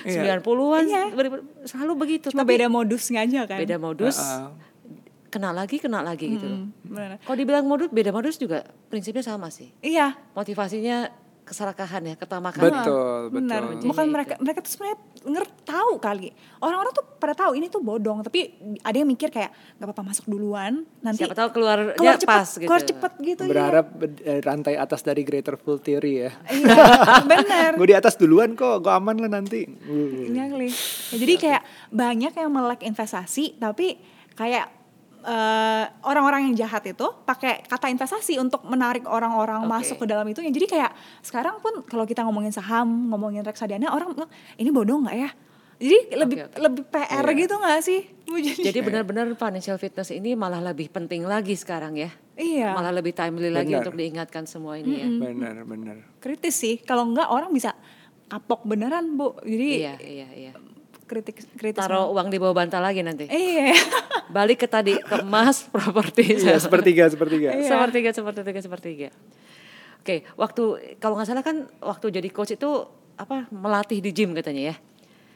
[0.03, 0.38] Iya.
[0.38, 1.03] 90-an Iya.
[1.10, 2.27] ber- selalu begitu.
[2.29, 3.58] cuma Tapi beda modusnya aja kan.
[3.58, 4.51] beda modus, Heeh.
[5.29, 6.60] kena lagi, kena lagi gitu loh.
[6.60, 7.17] Hmm, benar.
[7.19, 9.71] Kalau dibilang modus, beda modus juga prinsipnya sama sih.
[9.79, 11.08] Iya, Motivasinya
[11.50, 12.62] keserakahan ya, ketamakan.
[12.62, 13.62] Betul, benar.
[13.74, 13.90] betul.
[13.90, 16.30] Bukan Jadi mereka mereka tuh sebenarnya ngerti tahu kali.
[16.62, 20.26] Orang-orang tuh pada tahu ini tuh bodong, tapi ada yang mikir kayak nggak apa-apa masuk
[20.30, 22.68] duluan, nanti Siapa tahu keluarnya keluar cepet, pas gitu.
[22.70, 23.42] keluar cepet gitu.
[23.44, 23.52] iya.
[23.52, 23.86] berharap
[24.24, 26.76] eh, rantai atas dari greater full theory ya Iya,
[27.32, 27.72] benar.
[27.76, 30.30] gue di atas duluan kok gue aman lah nanti Uh.
[30.32, 30.46] Ya,
[31.12, 33.98] jadi kayak banyak yang melek investasi, tapi
[34.38, 34.79] kayak
[35.21, 39.69] eh, orang-orang yang jahat itu pakai kata investasi untuk menarik orang-orang Oke.
[39.69, 40.39] masuk ke dalam itu.
[40.39, 45.17] Jadi kayak sekarang pun kalau kita ngomongin saham, ngomongin reksadana, orang bilang, ini bodoh nggak
[45.17, 45.29] ya?
[45.79, 46.60] Jadi lebih oke.
[46.60, 47.39] lebih PR Iya.
[47.39, 48.01] gitu nggak sih?
[48.29, 52.12] Jadi, Jadi benar-benar financial fitness ini malah lebih penting lagi sekarang ya.
[52.36, 52.75] iya.
[52.75, 53.88] Malah lebih timely lagi Benar.
[53.88, 55.08] untuk diingatkan semua ini ya.
[55.08, 56.84] benar benar kritis sih.
[56.84, 57.71] Kalau nggak orang bisa
[58.27, 59.39] kapok beneran bu.
[59.39, 60.51] Jadi Iya, iya, iya.
[61.10, 61.82] Kritik kritis.
[61.82, 63.26] Taruh uang di bawah bantal lagi nanti.
[63.26, 63.74] Iya.
[64.30, 66.38] Balik ke tadi ke emas, properti.
[66.38, 67.65] iya sepertiga sepertiga Iya.
[67.67, 69.10] sepertiga, sepertiga, sepertiga.
[70.00, 70.63] Oke, waktu
[70.95, 72.69] kalau nggak salah kan waktu jadi coach itu
[73.15, 74.76] apa melatih di gym katanya ya.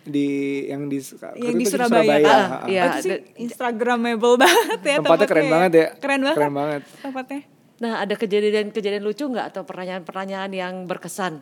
[0.04, 0.28] di
[0.68, 1.00] yang di
[1.38, 2.20] yang di itu Surabaya.
[2.22, 2.58] Ah, ha.
[2.68, 2.82] iya.
[2.92, 6.36] itu sih ada- Instagramable banget ya tempatnya keren banget ya Keren banget.
[6.38, 7.42] keren banget Tempatnya.
[7.74, 11.40] Nah, ada kejadian-kejadian lucu nggak atau pertanyaan-pertanyaan yang berkesan?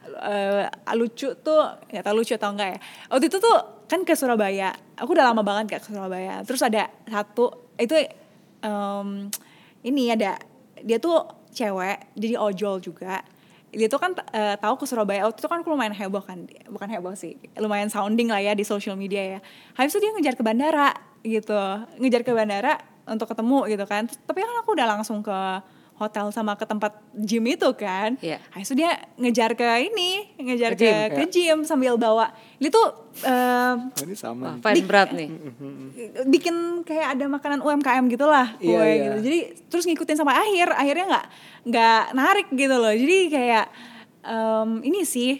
[0.00, 0.64] Eh,
[0.96, 1.60] lucu tuh,
[1.92, 2.78] ya tahu lucu atau enggak ya.
[3.12, 4.72] Waktu itu tuh kan ke Surabaya.
[4.96, 6.40] Aku udah lama banget gak ke Surabaya.
[6.44, 7.96] Terus ada satu itu
[8.64, 9.28] em,
[9.84, 10.36] ini ada
[10.80, 13.20] dia tuh cewek jadi ojol juga
[13.70, 16.88] dia tuh kan eh, tahu ke Surabaya waktu itu kan aku lumayan heboh kan bukan
[16.90, 19.40] heboh sih lumayan sounding lah ya di social media ya
[19.78, 20.90] habis itu dia ngejar ke bandara
[21.22, 21.54] gitu
[22.02, 25.38] ngejar ke bandara untuk ketemu gitu kan tapi kan aku udah langsung ke
[26.00, 28.40] hotel sama ke tempat gym itu kan Iya.
[28.48, 32.68] habis itu dia ngejar ke ini ngejar Ke ke, gym, ke gym sambil bawa dia
[32.68, 32.88] tuh
[33.20, 34.56] eh, Oh, ini sama.
[34.56, 34.62] Wah, nih.
[34.64, 35.28] fine berat nih.
[36.26, 39.04] bikin kayak ada makanan UMKM gitulah kue Iya, iya.
[39.06, 41.26] gitu jadi terus ngikutin sampai akhir akhirnya nggak
[41.66, 43.66] nggak narik gitu loh jadi kayak
[44.22, 45.36] em, ini sih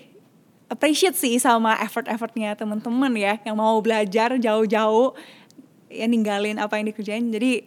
[0.66, 5.16] appreciate sih sama effort-effortnya temen-temen ya yang mau belajar jauh-jauh
[5.88, 7.66] ya ninggalin apa yang dikerjain jadi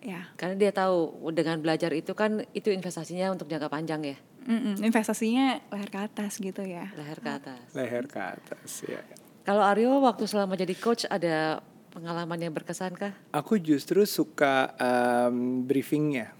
[0.00, 4.16] ya Karena dia tahu dengan belajar itu kan itu investasinya untuk jangka panjang ya,
[4.48, 7.64] mm-mm, investasinya leher ke atas gitu ya leher ke atas.
[7.76, 9.00] Leher ke atas ya.
[9.44, 13.12] Kalau Aryo waktu selama jadi coach ada pengalaman yang berkesan kah?
[13.34, 16.32] Aku justru suka em, briefingnya.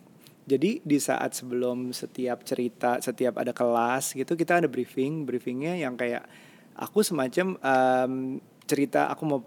[0.47, 5.27] Jadi di saat sebelum setiap cerita, setiap ada kelas gitu, kita ada briefing.
[5.27, 6.27] Briefingnya yang kayak
[6.75, 9.41] aku semacam em, cerita aku mau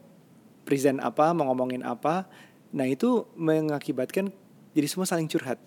[0.63, 2.27] present apa, mau ngomongin apa.
[2.73, 4.33] Nah itu mengakibatkan
[4.73, 5.61] jadi semua saling curhat.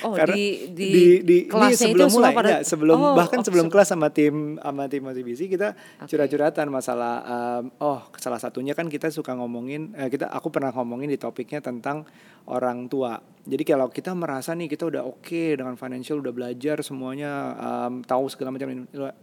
[0.00, 3.40] Oh Karena di di, di, di ini sebelum itu mulai pada enggak, sebelum Oh, bahkan
[3.40, 6.08] oh, sebelum se- kelas sama tim sama tim motivasi kita Oke.
[6.08, 11.12] curhat-curhatan masalah em, oh salah satunya kan kita suka ngomongin eh, kita aku pernah ngomongin
[11.12, 12.08] di topiknya tentang
[12.48, 13.20] orang tua.
[13.44, 18.24] Jadi kalau kita merasa nih kita udah oke dengan financial udah belajar semuanya em, tahu
[18.32, 18.72] segala macam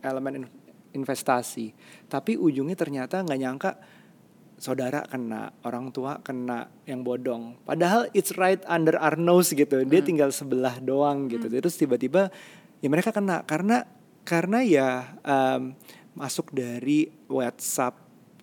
[0.06, 0.54] elemen in-
[0.94, 1.74] investasi,
[2.06, 3.72] tapi ujungnya ternyata nggak nyangka
[4.58, 7.62] saudara kena, orang tua kena yang bodong.
[7.64, 9.86] Padahal it's right under our nose gitu.
[9.86, 11.46] Dia tinggal sebelah doang gitu.
[11.48, 12.34] Terus tiba-tiba
[12.82, 13.86] ya mereka kena karena
[14.26, 14.90] karena ya
[15.24, 15.78] em,
[16.18, 17.96] masuk dari WhatsApp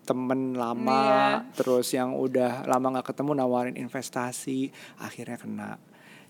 [0.05, 5.71] temen lama terus yang udah lama nggak ketemu nawarin investasi akhirnya kena.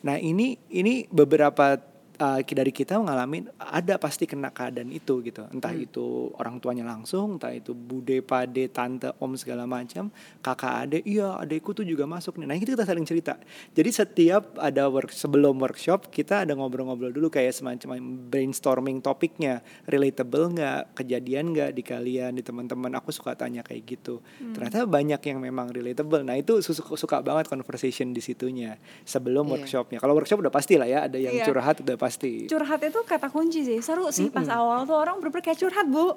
[0.05, 1.77] Nah ini ini beberapa
[2.19, 5.47] uh, dari kita mengalami ada pasti kena keadaan itu gitu.
[5.51, 10.99] Entah itu orang tuanya langsung entah itu bude pade tante om segala macam kakak ade
[11.07, 12.47] iya adekku tuh juga masuk nih.
[12.47, 13.39] Nah itu kita saling cerita.
[13.75, 17.99] Jadi setiap ada work sebelum workshop kita ada ngobrol-ngobrol dulu kayak semacam
[18.31, 19.63] brainstorming topiknya.
[19.89, 20.81] Relatable nggak?
[20.99, 22.93] Kejadian nggak di kalian di teman-teman?
[22.99, 24.21] Aku suka tanya kayak gitu.
[24.55, 26.23] Ternyata banyak yang memang relatable.
[26.23, 29.53] Nah itu suka, suka banget conversation di situnya sebelum Iya.
[29.59, 29.99] workshopnya.
[30.01, 31.45] Kalau workshop udah pasti lah ya ada yang Iya.
[31.47, 32.45] curhat udah pasti.
[32.45, 33.81] Curhat itu kata kunci sih.
[33.81, 36.13] Seru sih pas awal tuh orang bener kayak curhat bu.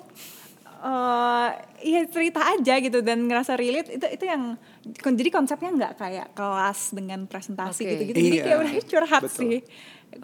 [0.78, 1.50] Eh
[1.88, 3.96] iya cerita aja gitu dan ngerasa relate.
[3.96, 4.60] Itu itu yang
[5.00, 7.92] jadi konsepnya nggak kayak kelas dengan presentasi Oke.
[7.96, 8.18] gitu-gitu.
[8.20, 9.40] Jadi Iya, kayak udah curhat betul.
[9.40, 9.58] sih.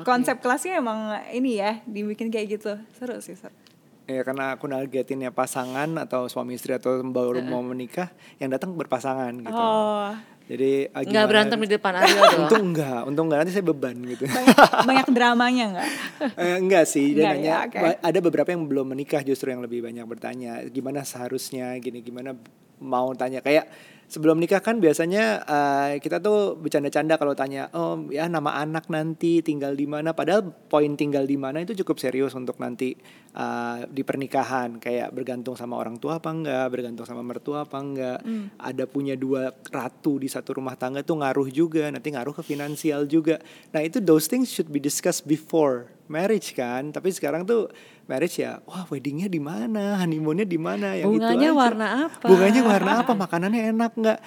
[0.04, 2.76] Konsep kelasnya emang ini ya dibikin kayak gitu.
[3.00, 3.56] Seru sih seru.
[4.04, 9.32] Ya karena aku nargetinnya pasangan atau suami istri atau baru mau menikah yang datang berpasangan
[9.40, 9.56] gitu.
[9.56, 10.12] Oh
[10.54, 12.42] jadi ah, nggak berantem di depan Aryo dong.
[12.42, 14.24] untung enggak untung enggak nanti saya beban gitu.
[14.24, 15.88] Banyak, banyak dramanya nggak?
[16.40, 19.60] Eh, enggak sih, dia Enggak nanya ya, ba- ada beberapa yang belum menikah justru yang
[19.60, 21.74] lebih banyak bertanya gimana seharusnya?
[21.78, 22.38] Gini gimana
[22.78, 23.40] mau tanya?
[23.40, 23.66] Kayak
[24.14, 29.42] sebelum nikah kan biasanya eh, kita tuh bercanda-canda kalau tanya oh ya nama anak nanti
[29.42, 30.14] tinggal di mana?
[30.14, 32.94] Padahal poin tinggal di mana itu cukup serius untuk nanti
[33.34, 34.78] eh, di pernikahan.
[34.78, 38.20] Kayak bergantung sama orang tua apa enggak bergantung sama mertua apa enggak.
[38.62, 43.10] Ada punya dua ratu di satu rumah tangga tuh ngaruh juga nanti ngaruh ke finansial
[43.10, 43.42] juga.
[43.74, 46.94] Nah itu those things should be discussed before marriage kan.
[46.94, 47.74] Tapi sekarang tuh
[48.06, 50.00] marriage ya wah weddingnya di mana?
[50.04, 50.96] Honeymoonnya di mana?
[51.00, 51.62] Yang Bunganya itu aja.
[51.64, 52.26] warna apa?
[52.28, 53.12] bunganya warna apa?
[53.16, 54.20] Makanannya enak nggak?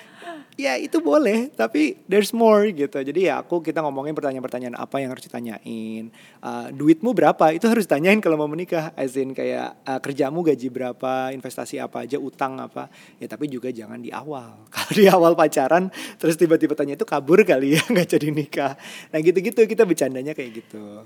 [0.57, 2.97] Ya itu boleh tapi there's more gitu.
[2.97, 6.09] Jadi ya aku kita ngomongin pertanyaan-pertanyaan apa yang harus ditanyain.
[6.41, 7.53] Uh, duitmu berapa?
[7.53, 8.97] Itu harus ditanyain kalau mau menikah.
[8.97, 12.89] As in kayak uh, kerjamu gaji berapa investasi apa aja utang apa.
[13.21, 14.65] Ya tapi juga jangan di awal.
[14.73, 17.83] Kalau di awal pacaran terus tiba-tiba tanya itu kabur kali ya?
[17.93, 18.73] Nggak jadi nikah.
[19.13, 19.61] Nah gitu-gitu.
[19.69, 21.05] Kita bercandanya kayak gitu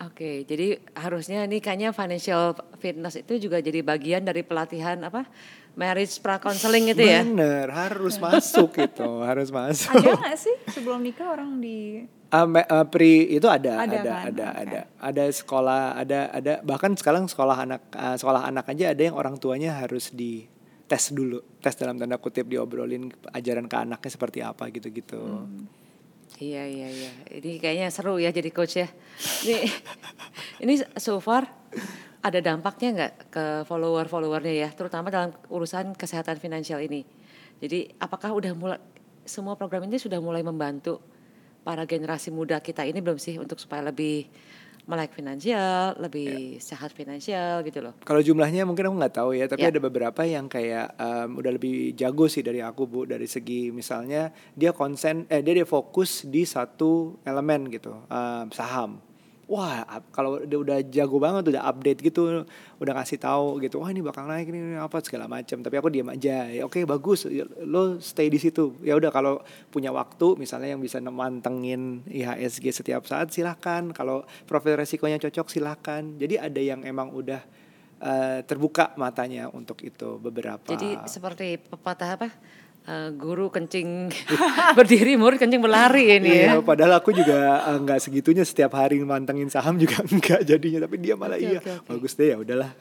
[0.00, 5.28] Oke, jadi harusnya ini kayaknya financial fitness itu juga jadi bagian dari pelatihan apa
[5.76, 7.20] marriage pra counseling itu ya.
[7.22, 12.62] bener harus masuk itu harus masuk ada nggak sih sebelum nikah orang di Uh, me-
[12.70, 14.22] uh, pri itu ada, Ada ada, kan?
[14.30, 14.60] ada, Oke.
[14.62, 19.18] ada, ada sekolah, ada, ada bahkan sekarang sekolah anak, uh, sekolah anak aja ada yang
[19.18, 20.46] orang tuanya harus di
[20.86, 25.18] tes dulu, tes dalam tanda kutip diobrolin ajaran ke anaknya seperti apa gitu-gitu.
[26.40, 27.12] Iya iya iya.
[27.36, 28.88] Ini kayaknya seru ya jadi coach ya.
[29.44, 29.68] Ini
[30.64, 31.44] ini so far
[32.24, 37.04] ada dampaknya nggak ke follower-followernya ya, terutama dalam urusan kesehatan finansial ini.
[37.60, 38.80] Jadi apakah udah mulai
[39.28, 40.96] semua program ini sudah mulai membantu
[41.60, 44.24] para generasi muda kita ini belum sih untuk supaya lebih
[44.90, 47.94] melek finansial, lebih sehat finansial gitu loh.
[48.02, 49.70] Kalau jumlahnya mungkin aku nggak tahu ya, tapi Ya.
[49.70, 54.34] ada beberapa yang kayak em, udah lebih jago sih dari aku bu, dari segi misalnya
[54.52, 58.98] dia konsen, eh dia dia fokus di satu elemen gitu, em, saham.
[59.50, 59.82] Wah,
[60.14, 62.46] kalau dia udah jago banget, udah update gitu,
[62.78, 65.58] udah kasih tahu gitu, wah ini bakal naik ini, ini apa segala macam.
[65.58, 66.46] Tapi aku diam aja.
[66.46, 68.78] Ya, Oke bagus, ya, lo stay di situ.
[68.86, 69.42] Ya udah kalau
[69.74, 73.90] punya waktu, misalnya yang bisa mantengin IHSG setiap saat silahkan.
[73.90, 76.06] Kalau profil resikonya cocok silahkan.
[76.14, 77.42] Jadi ada yang emang udah
[78.06, 80.70] eh, terbuka matanya untuk itu beberapa.
[80.70, 82.30] Jadi seperti pepatah apa?
[82.80, 84.08] Eh, guru kencing
[84.78, 86.56] berdiri, murid kencing berlari ini ya.
[86.56, 90.96] Iya, padahal aku juga eh, nggak segitunya setiap hari mantengin saham juga enggak jadinya, tapi
[90.96, 91.60] dia malah Oke, iya.
[91.60, 91.88] oke, oke.
[91.92, 92.72] Bagus deh ya udahlah.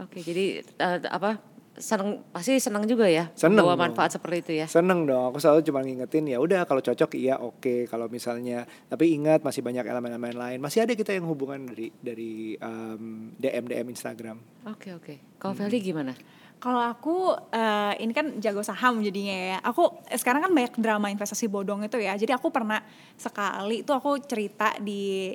[0.00, 1.38] Oke, jadi eh, apa?
[1.76, 3.84] Seneng pasti senang juga ya Seneng bawa dong.
[3.84, 4.66] manfaat seperti itu ya.
[4.66, 9.12] Seneng dong, aku selalu cuma ngingetin ya udah kalau cocok iya oke, kalau misalnya tapi
[9.12, 10.58] ingat masih banyak elemen-elemen lain.
[10.58, 14.40] Masih ada kita yang hubungan dari dari em, DM DM Instagram.
[14.64, 15.36] Oke oke.
[15.36, 16.16] Kalau Feli gimana?
[16.56, 17.16] Kalau aku
[17.52, 19.58] eh, ini kan jago saham jadinya ya.
[19.60, 22.16] Aku eh, sekarang kan banyak drama investasi bodong itu ya.
[22.16, 22.80] Jadi aku pernah
[23.14, 25.30] sekali tuh aku cerita di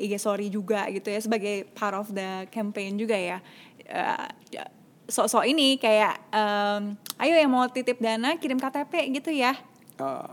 [0.00, 3.38] IG story juga gitu ya sebagai part of the campaign juga ya.
[3.84, 4.64] Eh, ya,
[5.02, 9.52] Sok-sok ini kayak em, ayo yang mau titip dana kirim KTP gitu ya.
[10.00, 10.24] Oh,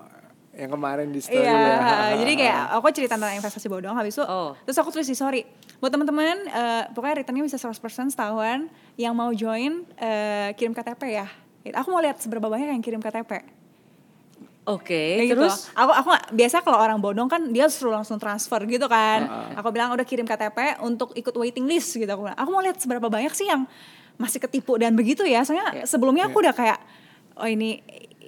[0.55, 2.15] yang kemarin di story Iya, ya.
[2.15, 4.55] jadi kayak aku cerita tentang investasi bodong habis itu Oh.
[4.63, 5.41] terus aku tulis di story
[5.79, 8.67] buat teman-teman eh, pokoknya returnnya bisa 100% setahun
[8.99, 11.27] yang mau join eh, kirim KTP ya.
[11.75, 13.59] Aku mau lihat seberapa banyak yang kirim KTP.
[14.69, 15.41] Oke, Kayak gitu.
[15.41, 19.25] terus aku aku biasa kalau orang bodong kan dia suruh langsung transfer gitu kan.
[19.57, 22.37] Aku bilang udah kirim KTP untuk ikut waiting list gitu aku bilang.
[22.37, 23.65] Aku mau lihat seberapa banyak sih yang
[24.21, 25.41] masih ketipu dan begitu ya.
[25.41, 26.77] Soalnya sebelumnya aku udah kayak
[27.39, 27.81] oh ini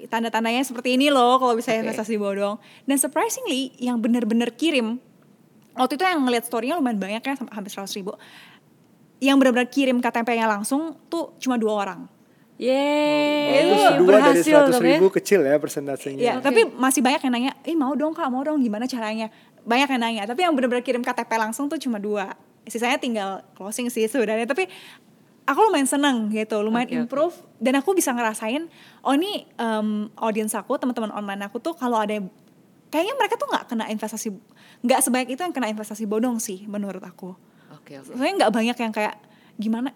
[0.10, 1.86] tanda-tandanya seperti ini loh kalau bisa Oke.
[1.86, 2.58] investasi bodong.
[2.90, 4.98] Dan surprisingly yang bener-bener kirim
[5.74, 8.12] waktu itu yang ngeliat story-nya lumayan banyak ya sampai hampir 100 ribu.
[9.22, 12.02] Yang benar-benar kirim KTP-nya langsung tuh cuma dua orang.
[12.62, 14.90] Yeay, Bagus, dua dari berhasil seratus dong ya.
[15.02, 16.22] ribu kecil ya persentasenya.
[16.22, 19.34] Iya, tapi masih banyak yang nanya, eh mau dong kak, mau dong gimana caranya?
[19.66, 22.38] Banyak yang nanya, tapi yang benar-benar kirim KTP langsung tuh cuma dua.
[22.70, 24.70] Sisanya tinggal closing sih sebenarnya, tapi
[25.42, 26.98] aku lumayan seneng gitu, lumayan oke.
[27.02, 28.70] improve dan aku bisa ngerasain,
[29.02, 32.30] oh ini em, audience aku, teman-teman online aku tuh kalau ada yang-
[32.92, 34.28] kayaknya mereka tuh nggak kena investasi,
[34.84, 37.34] nggak sebanyak itu yang kena investasi bodong sih menurut aku.
[37.74, 38.12] Oke oke.
[38.14, 39.16] Soalnya nggak banyak yang kayak
[39.56, 39.90] gimana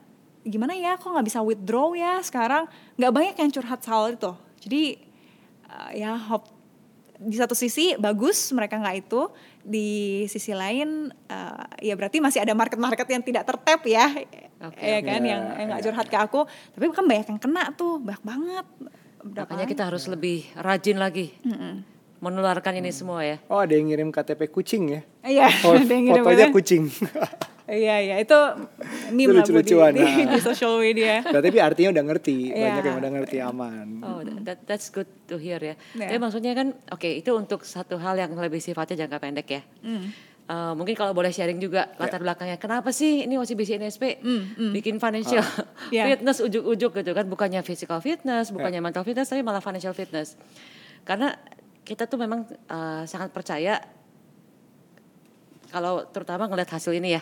[0.45, 2.65] gimana ya kok nggak bisa withdraw ya sekarang?
[2.95, 4.31] Nggak banyak yang curhat soal itu.
[4.63, 4.83] Jadi
[5.69, 6.47] uh, ya hope
[7.15, 9.31] di satu sisi bagus mereka nggak itu
[9.63, 14.07] di sisi lain uh, ya berarti masih ada market-market yang tidak tertap ya.
[14.63, 15.85] Oke, ya kan Ya, yang nggak ya.
[15.91, 16.47] curhat ke aku.
[16.47, 18.65] Tapi kan banyak yang kena tuh banyak banget.
[19.25, 21.33] Berapa Makanya kita harus lebih rajin lagi
[22.25, 23.37] menularkan ini semua ya.
[23.45, 25.01] Oh ada yang ngirim KTP kucing ya?
[25.21, 26.83] Iya, Oh, ada yang ngirim fotonya kucing.
[27.65, 28.37] iya iya itu
[29.15, 30.33] meme Itu lah Bu, di, di, nah.
[30.33, 32.77] di social media Nah, tapi artinya udah ngerti, Iya.
[32.77, 33.87] banyak yang udah ngerti aman.
[34.01, 35.73] Oh, that, that's good to hear ya.
[35.93, 36.09] Ya.
[36.09, 39.61] Tapi maksudnya kan, oke itu untuk satu hal yang lebih sifatnya jangka pendek ya.
[40.45, 44.21] Eh, mungkin kalau boleh sharing juga latar belakangnya, kenapa sih ini OCBC NSP
[44.69, 45.41] bikin financial
[45.89, 46.05] Ya.
[46.05, 50.37] fitness ujuk-ujuk gitu kan, bukannya physical fitness, bukannya mental fitness, tapi malah financial fitness.
[51.01, 51.33] Karena
[51.85, 53.77] kita tuh memang eh, sangat percaya
[55.75, 57.21] kalau terutama ngelihat hasil ini ya,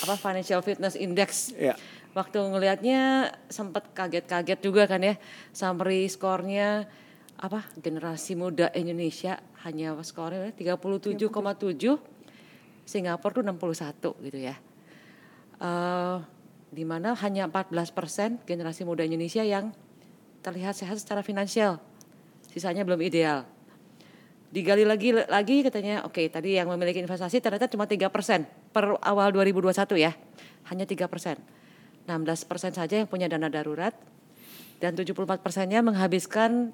[0.00, 1.52] apa financial fitness index.
[1.52, 1.76] Ya.
[2.16, 5.20] waktu ngelihatnya sempat kaget-kaget juga kan ya
[5.52, 6.88] summary skornya.
[7.36, 9.36] Apa generasi muda Indonesia
[9.68, 12.00] hanya skornya 37,7
[12.88, 14.56] Singapura tuh 61 gitu ya.
[15.60, 16.18] Eh
[16.72, 19.76] di mana hanya 14% generasi muda Indonesia yang
[20.40, 21.76] terlihat sehat secara finansial.
[22.48, 23.55] Sisanya belum ideal
[24.50, 28.08] digali lagi lagi katanya oke tadi yang memiliki investasi ternyata cuma 3%
[28.70, 30.12] per awal 2021 ya
[30.70, 31.06] hanya 3%
[32.06, 33.92] 16% saja yang punya dana darurat
[34.78, 36.70] dan 74 persennya menghabiskan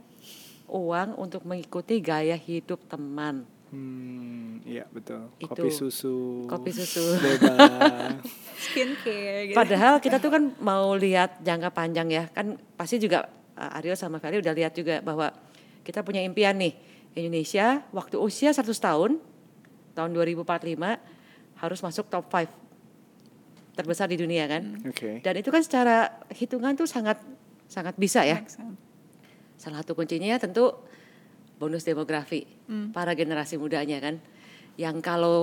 [0.68, 5.32] uang untuk mengikuti gaya hidup teman Hmm, iya betul.
[5.40, 5.48] Itu.
[5.48, 6.44] Kopi susu.
[6.44, 8.20] kopi susu Bebas.
[8.60, 13.76] skincare gitu Padahal kita tuh kan mau lihat jangka panjang ya, kan pasti juga uh,
[13.80, 15.32] Ariel sama Ferry udah lihat juga bahwa
[15.88, 16.76] kita punya impian nih
[17.12, 19.20] Indonesia waktu usia 100 tahun
[19.92, 20.48] tahun 2045
[21.60, 22.48] harus masuk top 5
[23.72, 24.62] terbesar di dunia kan.
[24.88, 25.20] Oke.
[25.24, 27.20] Dan itu kan secara hitungan tuh sangat
[27.68, 28.40] sangat bisa ya.
[29.56, 30.72] Salah satu kuncinya tentu
[31.56, 32.44] bonus demografi
[32.92, 34.20] para generasi mudanya kan.
[34.76, 35.38] Yang kalau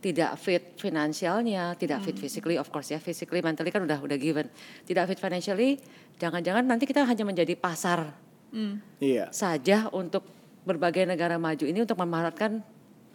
[0.00, 4.48] tidak fit finansialnya, tidak fit physically of course ya, physically mentally kan udah udah given.
[4.88, 5.76] Tidak fit financially,
[6.16, 8.08] jangan-jangan nanti kita hanya menjadi pasar
[8.98, 9.30] Iya.
[9.30, 10.24] saja untuk
[10.62, 12.60] berbagai negara maju ini untuk memanfaatkan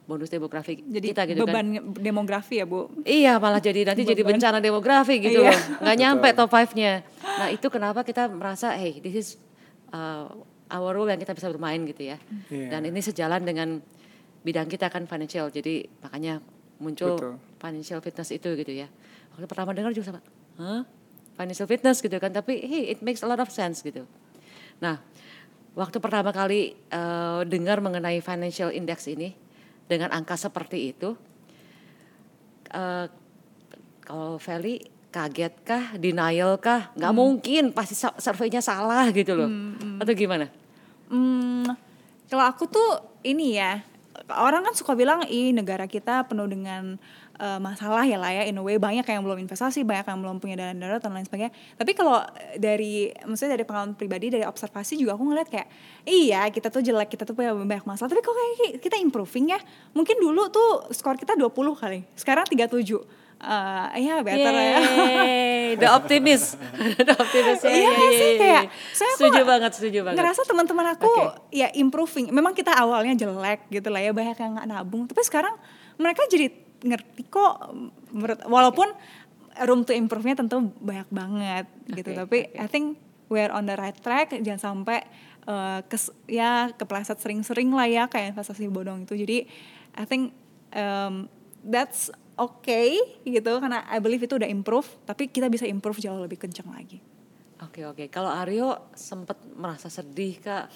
[0.06, 1.66] bonus demografi Jadi kita gitu kan.
[1.66, 1.66] beban
[1.98, 2.94] demografi ya bu.
[3.02, 4.38] Iya malah jadi nanti jadi Beban.
[4.38, 5.50] bencana demografi gitu Iya.
[5.50, 5.60] loh.
[5.82, 6.94] Nggak nyampe top 5-nya.
[7.26, 9.28] Nah itu kenapa kita merasa hey this is
[9.90, 10.30] uh,
[10.70, 12.18] our role yang kita bisa bermain gitu ya.
[12.48, 12.70] Iya.
[12.70, 13.82] Dan ini sejalan dengan
[14.42, 15.50] bidang kita kan financial.
[15.50, 16.38] Jadi makanya
[16.78, 17.34] muncul Betul.
[17.58, 18.86] financial fitness itu gitu ya.
[19.34, 20.22] Waktu pertama dengar juga sama,
[20.62, 20.86] hah?
[21.34, 22.30] Financial fitness gitu kan.
[22.30, 24.06] Tapi hey it makes a lot of sense gitu.
[24.78, 25.02] Nah
[25.76, 29.36] waktu pertama kali uh, dengar mengenai financial index ini
[29.86, 31.14] dengan angka seperti itu,
[32.74, 33.06] eh,
[34.02, 34.82] kalau Feli
[35.14, 36.92] kaget kah, denial kah?
[36.98, 39.48] Nggak mungkin, pasti surveinya salah gitu loh.
[40.02, 40.50] Atau gimana?
[41.08, 41.70] Hmm,
[42.28, 43.80] kalau aku tuh ini ya,
[44.34, 46.98] orang kan suka bilang, ih negara kita penuh dengan
[47.40, 50.38] eh, masalah ya lah ya, in a way banyak yang belum investasi, banyak yang belum
[50.40, 51.54] punya dana darurat dan lain sebagainya.
[51.76, 52.24] Tapi kalau
[52.56, 55.68] dari, maksudnya dari pengalaman pribadi, dari observasi juga aku ngeliat kayak,
[56.08, 59.60] iya kita tuh jelek, kita tuh punya banyak masalah, tapi kok kayak kita improving ya.
[59.92, 63.26] Mungkin dulu tuh skor kita 20 kali, sekarang 37.
[63.46, 64.80] Eh ya better lah ya.
[65.76, 66.56] The optimist.
[67.08, 67.62] the optimist.
[67.68, 68.64] Iya nggak sih kayak
[68.96, 70.18] saya setuju banget, setuju banget.
[70.24, 71.52] Ngerasa teman-teman aku Oke.
[71.52, 72.32] ya improving.
[72.32, 75.04] Memang kita awalnya jelek gitu lah ya banyak yang nggak nabung.
[75.06, 75.54] Tapi sekarang
[76.00, 77.74] mereka jadi ngerti kok
[78.14, 78.94] menurut walaupun
[79.66, 82.12] room to improve-nya tentu banyak banget gitu.
[82.14, 82.62] Oke, Tapi oke.
[82.62, 82.86] I think
[83.32, 84.36] we're on the right track.
[84.36, 85.02] Jangan sampai
[85.48, 89.16] eh, kes, ya kepleset sering-sering lah ya kayak investasi bodong itu.
[89.18, 89.38] Jadi
[89.96, 90.36] I think
[90.76, 91.32] um,
[91.64, 94.88] that's okay gitu karena I believe itu udah improve.
[95.08, 97.00] Tapi kita bisa improve jauh lebih kencang lagi.
[97.64, 98.12] Oke oke.
[98.12, 100.68] Kalau Aryo sempat merasa sedih kak,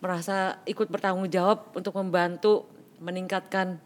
[0.00, 2.64] merasa ikut bertanggung jawab untuk membantu
[3.02, 3.76] meningkatkan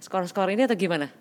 [0.00, 1.12] skor-skor ini atau gimana?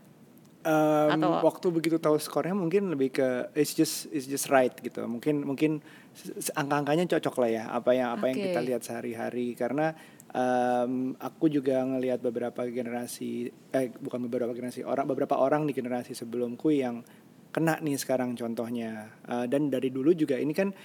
[0.60, 5.08] Um, Atau- waktu begitu tahu skornya mungkin lebih ke it's just it's just right gitu
[5.08, 5.80] mungkin mungkin
[6.52, 8.46] angka-angkanya cocok lah ya apa yang apa yang Oke.
[8.52, 9.96] kita lihat sehari-hari karena
[10.36, 16.12] um, aku juga ngelihat beberapa generasi eh bukan beberapa generasi orang beberapa orang di generasi
[16.12, 17.08] sebelumku yang
[17.56, 20.76] kena nih sekarang contohnya Uh, dan dari dulu juga ini kan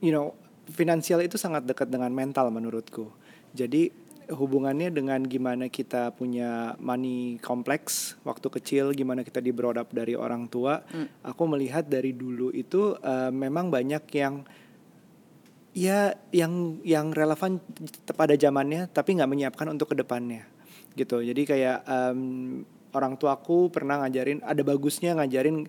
[0.00, 0.32] you know
[0.72, 3.12] finansial itu sangat dekat dengan mental menurutku
[3.52, 3.92] jadi
[4.28, 10.12] hubungannya dengan gimana kita punya money complex waktu kecil gimana kita di brought up dari
[10.12, 10.84] orang tua.
[11.24, 14.44] Aku melihat dari dulu itu uh, memang banyak yang
[15.76, 17.62] ya yang yang relevan
[18.12, 20.44] pada zamannya tapi nggak menyiapkan untuk ke depannya
[20.98, 21.22] gitu.
[21.22, 22.20] Jadi kayak em,
[22.92, 25.68] orang tuaku pernah ngajarin ada bagusnya ngajarin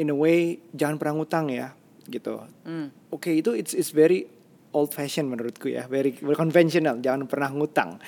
[0.00, 1.76] in a way jangan pernah ngutang ya
[2.08, 2.42] gitu.
[2.66, 2.90] Hmm.
[3.14, 4.26] oke itu it's it's very
[4.72, 8.00] old fashion menurutku ya very, very conventional jangan pernah ngutang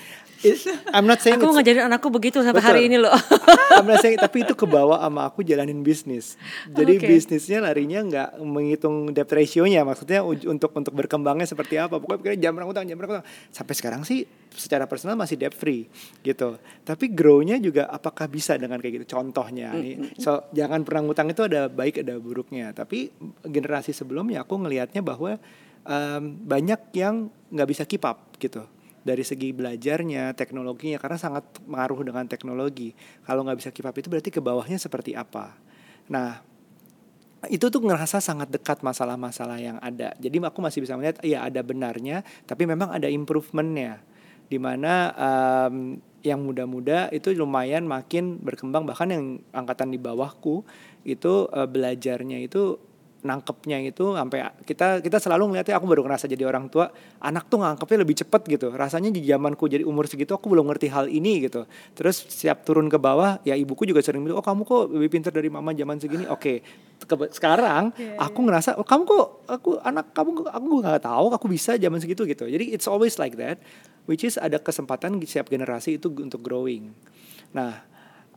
[0.43, 2.69] It- I'm not saying Aku ngajarin anakku begitu sampai Betul.
[2.75, 3.13] hari ini loh.
[3.79, 6.35] I'm not saying, tapi itu kebawa sama aku jalanin bisnis.
[6.69, 7.07] Jadi Oke.
[7.07, 11.97] bisnisnya larinya nggak menghitung debt ratio-nya, maksudnya untuk untuk berkembangnya seperti apa.
[11.97, 13.27] Pokoknya pikirnya jam berapa utang, jam berapa utang.
[13.49, 15.87] Sampai sekarang sih secara personal masih debt free
[16.21, 16.59] gitu.
[16.83, 19.17] Tapi grow-nya juga apakah bisa dengan kayak gitu?
[19.17, 22.75] Contohnya nih, so jangan pernah ngutang itu ada baik ada buruknya.
[22.75, 23.09] Tapi
[23.47, 25.39] generasi sebelumnya aku ngelihatnya bahwa
[25.85, 28.65] em, banyak yang nggak bisa keep up gitu
[29.05, 32.97] dari segi belajarnya, teknologinya karena sangat mengaruh dengan teknologi.
[33.21, 35.53] Kalau nggak bisa keep up itu berarti ke bawahnya seperti apa.
[36.09, 36.41] Nah,
[37.45, 40.17] itu tuh ngerasa sangat dekat masalah-masalah yang ada.
[40.17, 44.01] Jadi aku masih bisa melihat, ya ada benarnya, tapi memang ada improvementnya.
[44.49, 50.65] Di mana em, yang muda-muda itu lumayan makin berkembang, bahkan yang angkatan di bawahku
[51.05, 52.81] itu eh, belajarnya itu
[53.25, 57.57] nangkepnya itu sampai kita kita selalu ngeliatnya aku baru ngerasa jadi orang tua anak tuh
[57.57, 58.67] nangkepnya lebih cepet gitu.
[58.69, 61.65] Rasanya di zamanku jadi umur segitu aku belum ngerti hal ini gitu.
[61.97, 65.33] Terus siap turun ke bawah ya ibuku juga sering bilang oh kamu kok lebih pintar
[65.33, 66.29] dari mama zaman segini?
[66.35, 66.61] Oke
[66.95, 71.75] Ke- sekarang aku ngerasa oh, kamu kok aku anak kamu aku nggak tahu aku bisa
[71.75, 72.45] zaman segitu gitu.
[72.45, 73.57] Jadi it's always like that
[74.05, 76.93] which is ada kesempatan di setiap generasi itu untuk growing.
[77.57, 77.81] Nah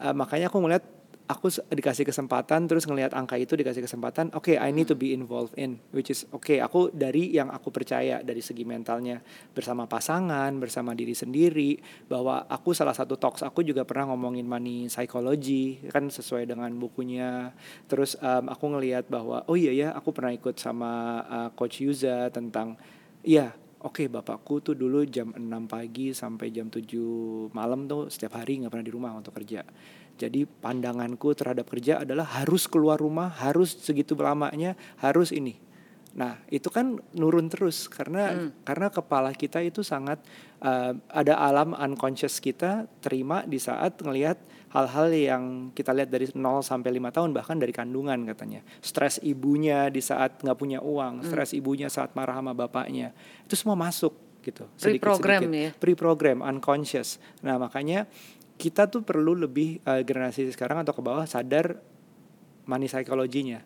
[0.01, 0.98] eh, makanya aku ngeliat
[1.29, 5.53] aku dikasih kesempatan terus ngelihat angka itu dikasih kesempatan oke I need to be involved
[5.61, 9.21] in which is oke aku dari yang aku percaya dari segi mentalnya
[9.53, 11.77] bersama pasangan bersama diri sendiri
[12.09, 17.53] bahwa aku salah satu talks aku juga pernah ngomongin money psychology kan sesuai dengan bukunya
[17.93, 22.33] terus em, aku ngelihat bahwa oh iya ya aku pernah ikut sama uh, coach Yuza
[22.33, 22.81] tentang
[23.21, 25.39] iya Oke, bapakku tuh dulu jam 6
[25.71, 29.63] pagi sampai jam 7 malam tuh setiap hari nggak pernah di rumah untuk kerja.
[30.19, 35.69] Jadi pandanganku terhadap kerja adalah harus keluar rumah, harus segitu lamanya, harus ini.
[36.19, 40.19] Nah, itu kan nurun terus karena karena kepala kita itu sangat
[40.59, 44.35] uh, ada alam unconscious kita terima di saat ngelihat
[44.75, 48.67] hal-hal yang kita lihat dari 0 sampai 5 tahun bahkan dari kandungan katanya.
[48.83, 53.15] Stres ibunya di saat nggak punya uang, stres ibunya saat marah sama bapaknya.
[53.47, 54.65] Itu semua masuk gitu.
[54.75, 55.71] Pre-program ya?
[55.77, 57.23] Pre-program, unconscious.
[57.47, 58.11] Nah makanya
[58.59, 61.79] kita tuh perlu lebih uh, generasi sekarang atau ke bawah sadar
[62.67, 63.63] money psychology-nya.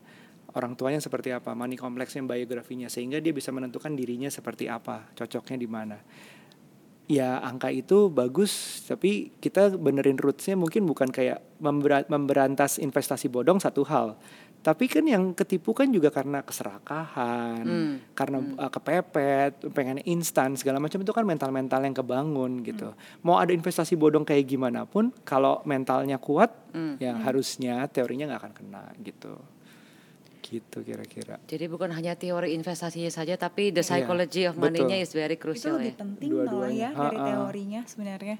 [0.52, 5.56] Orang tuanya seperti apa, money kompleksnya, biografinya, sehingga dia bisa menentukan dirinya seperti apa, cocoknya
[5.56, 5.96] di mana
[7.10, 11.42] ya angka itu bagus tapi kita benerin rootsnya mungkin bukan kayak
[12.08, 14.16] memberantas investasi bodong satu hal
[14.62, 17.94] tapi kan yang ketipu kan juga karena keserakahan hmm.
[18.14, 18.54] karena hmm.
[18.56, 23.26] Uh, kepepet pengen instan segala macam itu kan mental-mental yang kebangun gitu hmm.
[23.26, 27.02] mau ada investasi bodong kayak gimana pun kalau mentalnya kuat hmm.
[27.02, 27.22] ya hmm.
[27.26, 29.34] harusnya teorinya nggak akan kena gitu
[30.42, 31.40] gitu kira-kira.
[31.48, 35.40] Jadi bukan hanya teori investasinya saja tapi the iya, psychology yeah, of money-nya is very
[35.40, 36.00] crucial itu lebih ya.
[36.02, 38.36] penting malah ya dari teorinya sebenarnya.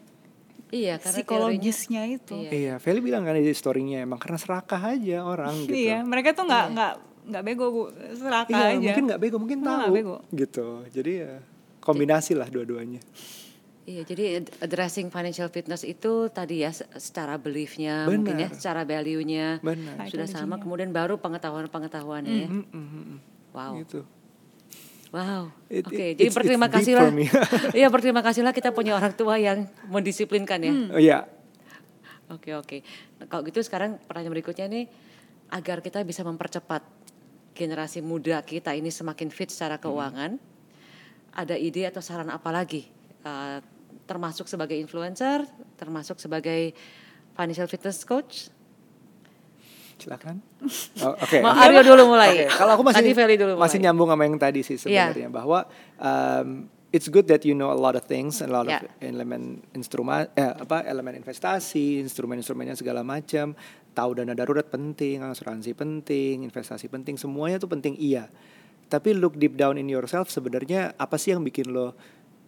[0.73, 2.33] Iya, karena psikologisnya itu.
[2.33, 5.77] Iya, iya Feli bilang kan di storynya emang karena serakah aja orang gitu.
[5.77, 6.73] iya, mereka tuh nggak iya.
[6.73, 7.29] nggak yeah.
[7.29, 7.83] nggak bego bu,
[8.17, 8.81] serakah iya, aja.
[8.81, 9.93] mungkin nggak bego, mungkin tahu.
[9.93, 10.17] Bego.
[10.33, 10.69] Gitu.
[10.89, 11.33] Jadi ya
[11.85, 13.05] kombinasi lah dua-duanya.
[13.83, 19.59] Iya, jadi addressing financial fitness itu tadi ya secara beliefnya, mungkin ya secara value-nya
[20.07, 22.49] sudah sama, kemudian baru pengetahuan-pengetahuannya ya.
[22.49, 23.19] Mm, mm, mm,
[23.51, 23.75] wow.
[23.83, 24.07] Gitu.
[25.13, 25.53] Wow.
[25.69, 27.13] Oke, okay, jadi berterima kasih lah.
[27.79, 30.73] Iya, berterima kasih lah kita punya orang tua yang mendisiplinkan ya.
[30.73, 30.89] Hmm.
[30.89, 31.29] Oh iya.
[32.33, 32.81] Oke, oke.
[33.21, 34.89] Nah, kalau gitu sekarang pertanyaan berikutnya nih
[35.53, 36.81] agar kita bisa mempercepat
[37.53, 39.85] generasi muda kita ini semakin fit secara hmm.
[39.85, 40.31] keuangan.
[40.41, 41.41] Hmm.
[41.45, 42.89] Ada ide atau saran apa lagi
[43.29, 43.61] uh,
[44.09, 45.45] termasuk sebagai influencer,
[45.77, 46.73] termasuk sebagai
[47.37, 48.49] financial fitness coach.
[50.03, 50.43] Silakan.
[51.07, 51.39] Oh, Oke.
[51.39, 51.41] Okay.
[51.43, 52.47] Aryo dulu mulai.
[52.47, 52.49] Okay.
[52.51, 53.85] Kalau aku masih dulu masih mulai.
[53.87, 55.11] nyambung sama yang tadi sih iya.
[55.11, 55.31] sebenarnya yeah.
[55.31, 55.59] bahwa
[56.03, 56.49] um,
[56.91, 58.83] it's good that you know a lot of things and a lot yeah.
[58.83, 63.55] of elemen instrumen eh, apa elemen investasi, instrumen-instrumennya segala macam.
[63.93, 68.27] Tahu dana darurat penting, asuransi penting, investasi penting, semuanya tuh penting iya.
[68.89, 71.97] Tapi look deep down in yourself sebenarnya apa sih yang bikin lo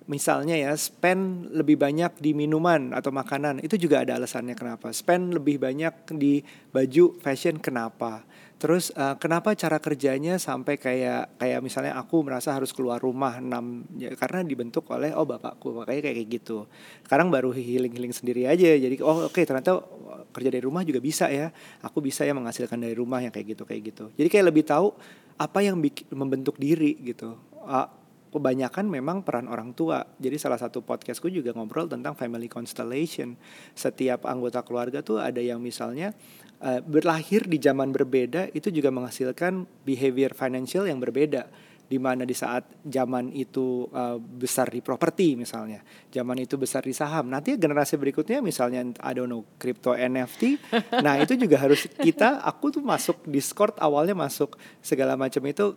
[0.05, 3.65] misalnya ya spend lebih banyak di minuman atau makanan.
[3.65, 4.93] Itu juga ada alasannya kenapa.
[4.93, 8.25] Spend lebih banyak di baju fashion kenapa?
[8.55, 13.85] Terus uh, kenapa cara kerjanya sampai kayak kayak misalnya aku merasa harus keluar rumah enam
[13.99, 15.73] ya, karena dibentuk oleh oh bapakku.
[15.73, 16.65] Makanya kayak gitu.
[17.05, 18.77] Sekarang baru healing healing sendiri aja.
[18.77, 19.85] Jadi oh oke okay, ternyata
[20.33, 21.53] kerja dari rumah juga bisa ya.
[21.85, 24.05] Aku bisa ya menghasilkan dari rumah yang kayak gitu kayak gitu.
[24.17, 24.97] Jadi kayak lebih tahu
[25.35, 27.37] apa yang bikin, membentuk diri gitu.
[27.65, 28.04] Uh,
[28.35, 30.03] kebanyakan memang peran orang tua.
[30.19, 33.39] Jadi salah satu podcastku juga ngobrol tentang family constellation.
[33.79, 36.11] Setiap anggota keluarga tuh ada yang misalnya
[36.59, 41.47] uh, berlahir di zaman berbeda itu juga menghasilkan behavior financial yang berbeda
[41.85, 46.97] di mana di saat zaman itu uh, besar di properti misalnya, zaman itu besar di
[46.97, 47.29] saham.
[47.29, 50.59] Nanti generasi berikutnya misalnya I don't know crypto NFT,
[51.05, 55.77] nah itu juga harus kita aku tuh masuk Discord awalnya masuk segala macam itu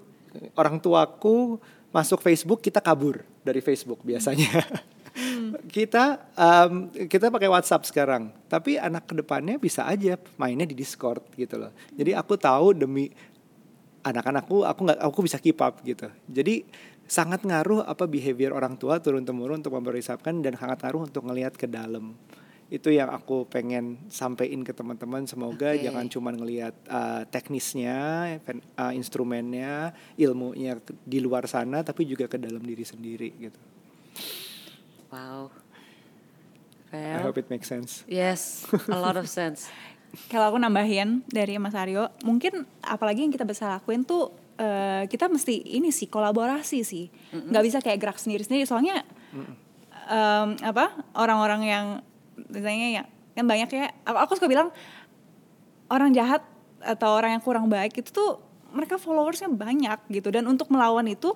[0.56, 1.60] orang tuaku
[1.92, 4.64] masuk Facebook kita kabur dari Facebook biasanya.
[5.18, 5.58] Hmm.
[5.76, 11.26] kita um, kita pakai WhatsApp sekarang, tapi anak ke depannya bisa aja mainnya di Discord
[11.34, 11.72] gitu loh.
[11.96, 13.10] Jadi aku tahu demi
[14.06, 16.08] anak-anakku aku nggak aku bisa keep up gitu.
[16.30, 16.64] Jadi
[17.08, 21.56] sangat ngaruh apa behavior orang tua turun temurun untuk memperisapkan dan sangat ngaruh untuk ngelihat
[21.56, 22.14] ke dalam
[22.68, 25.24] itu yang aku pengen sampaikan ke teman-teman.
[25.24, 25.88] Semoga okay.
[25.88, 27.96] jangan cuma ngelihat uh, teknisnya
[28.76, 30.76] uh, instrumennya ilmunya
[31.08, 33.60] di luar sana tapi juga ke dalam diri sendiri gitu.
[35.08, 35.48] Wow.
[36.92, 38.04] Well, I hope it makes sense.
[38.08, 39.68] yes a lot of sense.
[40.32, 45.28] Kalau aku nambahin dari Mas Aryo mungkin apalagi yang kita bisa lakuin tuh uh, kita
[45.32, 47.08] mesti ini sih kolaborasi sih.
[47.32, 47.64] Nggak mm -hmm.
[47.64, 49.56] bisa kayak gerak sendiri sendiri soalnya mm -hmm.
[50.12, 51.86] um, apa orang-orang yang
[52.46, 53.04] misalnya ya
[53.38, 53.94] kan banyak ya.
[54.06, 54.74] Aku suka bilang
[55.90, 56.42] orang jahat
[56.82, 58.42] atau orang yang kurang baik itu tuh
[58.74, 60.30] mereka followersnya banyak gitu.
[60.34, 61.34] Dan untuk melawan itu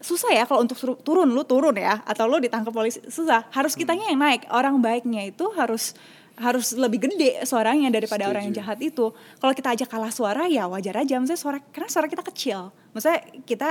[0.00, 2.02] susah ya kalau untuk turun lu turun ya.
[2.02, 3.46] Atau lu ditangkap polisi susah.
[3.54, 3.80] Harus hmm.
[3.82, 4.46] kitanya yang naik.
[4.50, 5.94] Orang baiknya itu harus
[6.40, 8.32] harus lebih gede suaranya daripada Setuju.
[8.32, 9.12] orang yang jahat itu.
[9.12, 11.20] Kalau kita aja kalah suara ya wajar aja.
[11.20, 12.74] Maksudnya suara karena suara kita kecil.
[12.90, 13.70] Maksudnya kita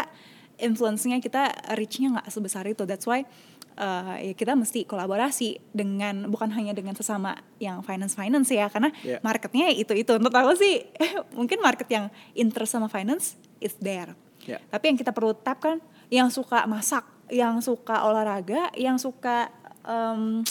[0.59, 2.83] influence-nya kita reach-nya nggak sebesar itu.
[2.83, 3.25] That's why
[3.79, 8.91] uh, ya kita mesti kolaborasi dengan bukan hanya dengan sesama yang finance finance ya karena
[9.01, 9.23] yeah.
[9.23, 10.83] marketnya itu itu untuk aku sih
[11.39, 14.13] mungkin market yang interest sama finance is there
[14.43, 14.59] yeah.
[14.69, 15.79] tapi yang kita perlu tap kan
[16.11, 19.47] yang suka masak yang suka olahraga yang suka
[19.87, 20.43] um,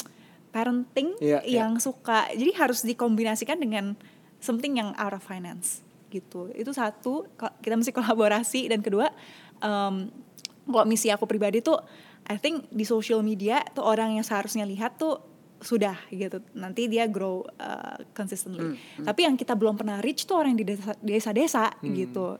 [0.50, 1.62] parenting yeah, ya.
[1.62, 1.84] yang yeah.
[1.84, 3.94] suka jadi harus dikombinasikan dengan
[4.40, 7.28] something yang out of finance gitu itu satu
[7.60, 9.12] kita mesti kolaborasi dan kedua
[9.60, 10.08] um,
[10.68, 11.76] kalau misi aku pribadi tuh
[12.28, 15.16] I think di social media tuh orang yang seharusnya lihat tuh
[15.58, 16.38] sudah gitu.
[16.54, 18.62] Nanti dia grow uh, consistently.
[18.62, 19.06] Hmm, hmm.
[19.08, 20.62] tapi yang kita belum pernah reach tuh orang di
[21.02, 21.94] desa-desa hmm.
[21.98, 22.38] gitu.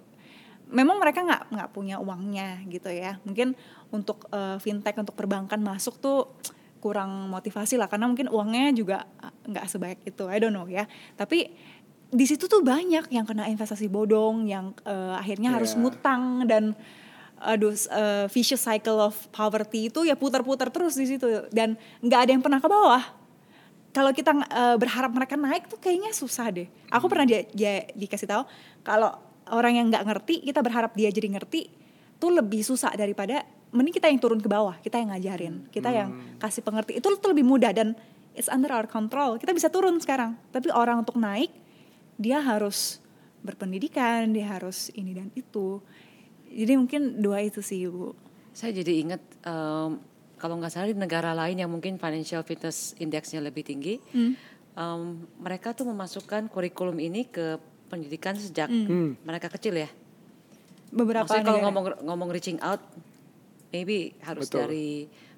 [0.68, 3.16] Memang mereka nggak nggak punya uangnya gitu ya.
[3.24, 3.57] Mungkin
[3.91, 6.36] untuk uh, fintech untuk perbankan masuk tuh
[6.78, 7.91] kurang motivasi lah.
[7.91, 10.28] Karena mungkin uangnya juga uh, nggak sebaik itu.
[10.28, 10.86] I don't know ya.
[11.16, 11.51] Tapi
[12.09, 15.80] di situ tuh banyak yang kena investasi bodong yang uh, akhirnya harus Yeah.
[15.84, 16.72] ngutang dan
[17.39, 22.30] aduh uh, vicious cycle of poverty itu ya putar-putar terus di situ dan nggak ada
[22.34, 23.03] yang pernah ke bawah
[23.99, 26.68] kalau kita uh, berharap mereka naik tuh kayaknya susah deh.
[26.93, 28.43] Aku pernah dia, dia dikasih tahu
[28.84, 29.16] kalau
[29.49, 31.72] orang yang nggak ngerti kita berharap dia jadi ngerti
[32.20, 36.09] tuh lebih susah daripada mending kita yang turun ke bawah, kita yang ngajarin, kita yang
[36.41, 37.97] kasih pengerti itu tuh lebih mudah dan
[38.36, 39.41] it's under our control.
[39.41, 40.36] Kita bisa turun sekarang.
[40.53, 41.53] Tapi orang untuk naik
[42.20, 43.01] dia harus
[43.41, 45.80] berpendidikan, dia harus ini dan itu.
[46.49, 48.12] Jadi mungkin dua itu sih, Bu.
[48.51, 50.01] Saya jadi ingat em,
[50.36, 54.32] kalau nggak salah di negara lain yang mungkin financial fitness indexnya lebih tinggi, Hmm.
[54.74, 55.01] em,
[55.38, 59.16] mereka tuh memasukkan kurikulum ini ke pendidikan sejak Hmm.
[59.22, 59.88] mereka kecil ya.
[60.88, 62.80] Beberapa Maksudnya kalau ngomong ngomong reaching out,
[63.68, 64.61] maybe harus Betul.
[64.64, 64.88] dari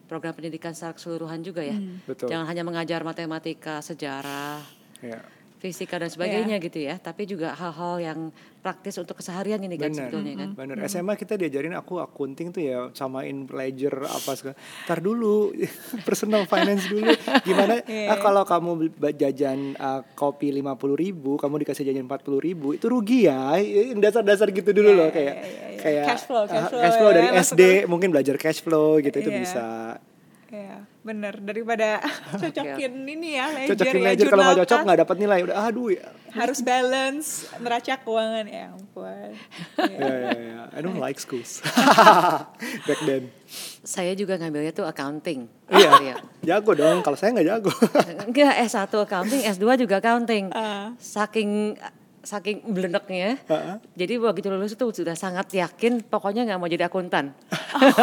[0.07, 1.75] program pendidikan secara keseluruhan juga ya.
[2.05, 2.31] Betul.
[2.31, 4.63] Jangan hanya mengajar matematika, sejarah,
[5.01, 5.19] Ya.
[5.61, 8.19] Fisika dan sebagainya gitu ya, tapi juga hal-hal yang
[8.59, 10.49] praktis untuk keseharian ini kan Benar, sebetulnya kan.
[10.55, 10.77] benar.
[10.87, 14.57] SMA kita diajarin aku akunting tuh ya samain ledger apa segala.
[14.83, 15.53] Tar dulu,
[16.09, 17.13] personal finance dulu.
[17.43, 17.77] Gimana?
[17.91, 18.07] Iya.
[18.09, 18.71] ah, kalau kamu
[19.13, 23.57] jajan ah, kopi lima puluh ribu, kamu dikasih jajan empat puluh ribu, itu rugi ya.
[23.95, 25.79] Dasar-dasar gitu dulu Iya, loh iya, kayak iya, iya.
[25.79, 28.97] kayak Cash flow, cash ah, flow cash flow ya, dari SD mungkin belajar cash flow
[28.99, 29.39] gitu itu Iya.
[29.39, 29.67] bisa.
[30.51, 32.03] Iya, bener daripada
[32.43, 35.89] cocokin ini ya ledger Cocokin ya, ledger kalau nggak cocok nggak dapat nilai udah aduh
[35.95, 36.07] ya.
[36.35, 39.31] harus balance neraca keuangan ya ampun.
[39.79, 39.99] Iya.
[39.99, 40.61] Ya, ya, ya.
[40.75, 41.63] I don't like schools.
[42.87, 43.31] Back then.
[43.83, 45.47] Saya juga ngambilnya tuh accounting.
[45.71, 46.19] Iya.
[46.43, 47.03] Jago dong.
[47.03, 47.73] Kalau saya nggak jago.
[48.27, 50.55] Enggak, S1 accounting, S2 juga accounting.
[50.55, 50.95] Ah.
[51.03, 51.75] Saking
[52.21, 53.41] saking blendeknya.
[53.43, 53.77] Heeh.
[53.95, 57.33] Jadi begitu lulus itu sudah sangat yakin pokoknya nggak mau jadi akuntan.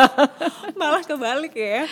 [0.79, 1.85] Malah kebalik ya.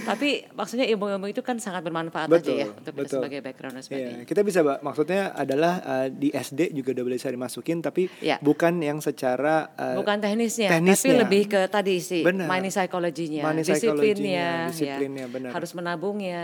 [0.00, 3.18] Tapi maksudnya ilmu-ilmu itu kan sangat bermanfaat Betul, aja ya untuk kita betul.
[3.20, 4.24] sebagai background dan Iya, sebagainya.
[4.24, 8.38] kita bisa maksudnya adalah uh, di SD juga udah bisa dimasukin tapi Iya.
[8.40, 11.14] bukan yang secara uh, Bukan teknisnya, tapi teknisnya.
[11.18, 12.46] lebih ke tadi sih Benar.
[12.46, 14.68] money psychology-nya, Money disiplinnya, psychology-nya, ya.
[14.68, 15.50] disiplinnya, benar.
[15.52, 16.42] harus menabungnya,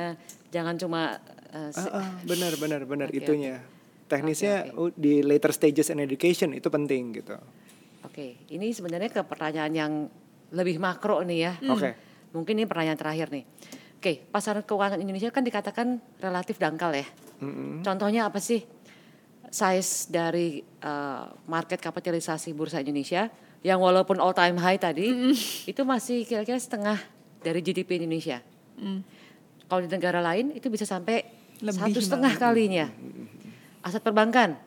[0.49, 1.19] jangan cuma
[1.51, 3.63] uh, se- ah, benar benar benar Oke, itunya.
[4.07, 7.35] Teknisnya Oke, uh, di later stages in education itu penting gitu.
[8.07, 9.93] Oke, ini sebenarnya ke pertanyaan yang
[10.55, 11.53] lebih makro nih ya.
[11.67, 11.91] Oke.
[12.31, 13.45] Mungkin ini pertanyaan terakhir nih.
[13.99, 17.07] Oke, pasar keuangan Indonesia kan dikatakan relatif dangkal ya.
[17.43, 17.83] Mm-mm.
[17.83, 18.63] Contohnya apa sih?
[19.47, 23.31] Size dari uh, market kapitalisasi bursa Indonesia
[23.67, 25.35] yang walaupun all time high tadi
[25.71, 26.99] itu masih kira-kira setengah
[27.43, 28.39] dari GDP Indonesia.
[28.79, 29.03] Hmm.
[29.67, 31.27] Kalau di negara lain itu bisa sampai
[31.59, 32.87] Lebih satu setengah kalinya.
[33.87, 34.59] Aset perbankan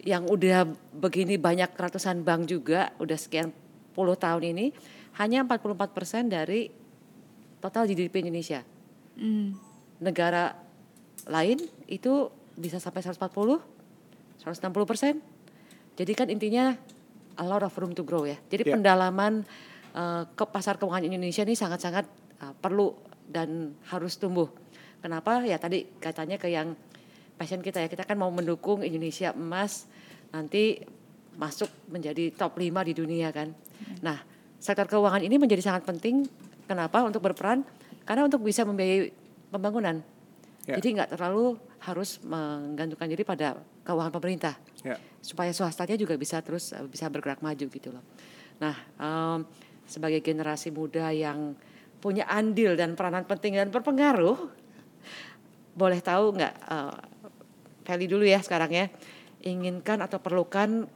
[0.00, 0.64] yang udah
[0.96, 3.52] begini banyak ratusan bank juga udah sekian
[3.92, 4.72] puluh tahun ini
[5.20, 6.72] hanya 44% dari
[7.60, 8.64] total GDP Indonesia.
[9.20, 9.52] Hmm.
[10.00, 10.56] Negara
[11.28, 13.60] lain itu bisa sampai 140,
[14.40, 15.20] 160 persen.
[16.00, 16.72] Jadi kan intinya
[17.36, 18.40] a lot of room to grow ya.
[18.48, 18.72] Jadi Ya.
[18.72, 19.44] pendalaman
[19.92, 22.08] eh, ke pasar keuangan Indonesia ini sangat-sangat
[22.40, 22.96] eh, perlu
[23.28, 24.48] dan harus tumbuh.
[25.04, 25.44] Kenapa?
[25.44, 26.72] Ya tadi katanya ke yang
[27.40, 27.88] passion kita ya.
[27.88, 29.88] Kita kan mau mendukung Indonesia emas
[30.28, 30.84] nanti
[31.40, 33.48] masuk menjadi top 5 di dunia kan.
[34.04, 34.20] Nah,
[34.60, 36.28] sektor keuangan ini menjadi sangat penting.
[36.68, 37.00] Kenapa?
[37.00, 37.64] Untuk berperan
[38.04, 39.08] karena untuk bisa membiayai
[39.48, 40.04] pembangunan.
[40.68, 40.76] Ya.
[40.76, 43.56] Jadi nggak terlalu harus menggantungkan diri pada
[43.88, 45.00] keuangan pemerintah Ya.
[45.24, 48.04] supaya swastanya juga bisa terus eh, bisa bergerak maju gitu loh.
[48.60, 49.48] Nah, em,
[49.88, 51.56] sebagai generasi muda yang
[52.00, 54.36] punya andil dan peranan penting dan berpengaruh,
[55.76, 56.96] boleh tahu nggak, eh,
[57.84, 58.86] Feli dulu ya sekarang ya,
[59.44, 60.86] inginkan atau perlukan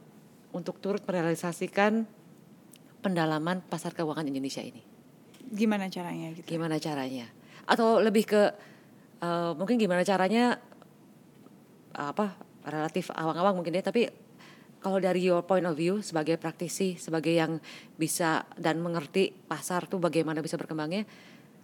[0.55, 2.07] untuk turut merealisasikan
[3.03, 4.81] pendalaman pasar keuangan Indonesia ini.
[5.45, 6.47] Gimana caranya gitu?
[6.47, 7.29] Gimana caranya?
[7.69, 8.41] Atau lebih ke
[9.21, 10.57] eh, mungkin gimana caranya
[11.95, 14.09] apa relatif awang-awang mungkin ya, tapi
[14.81, 17.57] kalau dari your point of view sebagai praktisi, sebagai yang
[17.97, 21.09] bisa dan mengerti pasar tuh bagaimana bisa berkembangnya,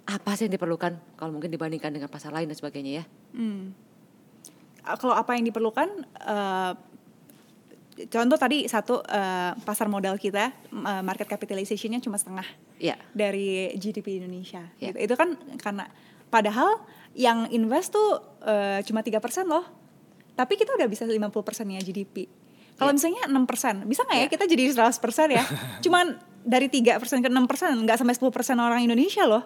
[0.09, 3.05] apa sih yang diperlukan kalau mungkin dibandingkan dengan pasar lain dan sebagainya ya?
[3.37, 3.77] Hmm.
[4.81, 5.89] Kalau apa yang diperlukan,
[6.25, 6.73] uh,
[8.09, 12.45] contoh tadi satu uh, pasar modal kita uh, market capitalization-nya cuma setengah
[12.81, 14.65] Ya, dari GDP Indonesia.
[14.81, 14.89] Ya.
[14.89, 15.05] Gitu.
[15.05, 15.85] Itu kan karena
[16.33, 16.81] padahal
[17.13, 19.61] yang invest tuh uh, cuma tiga persen loh,
[20.33, 22.25] tapi kita udah bisa 50 persennya GDP.
[22.73, 22.97] Kalau Ya.
[22.97, 24.29] misalnya 6 persen, bisa nggak ya Ya.
[24.33, 25.45] kita jadi 100 persen ya?
[25.85, 29.45] Cuman dari tiga persen ke 6 persen, nggak sampai 10 persen orang Indonesia loh.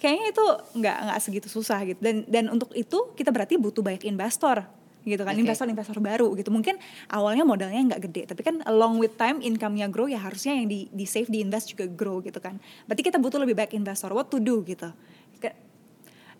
[0.00, 0.44] Kayaknya itu
[0.80, 2.00] nggak nggak segitu susah gitu.
[2.00, 4.64] Dan dan untuk itu kita berarti butuh banyak investor.
[5.00, 5.32] gitu kan.
[5.32, 6.52] Investor-investor baru gitu.
[6.52, 6.76] Mungkin
[7.08, 10.92] awalnya modalnya nggak gede tapi kan along with time income-nya grow ya harusnya yang di
[10.92, 12.60] di save di invest juga grow gitu kan.
[12.84, 14.12] Berarti kita butuh lebih baik investor.
[14.12, 14.92] What to do gitu.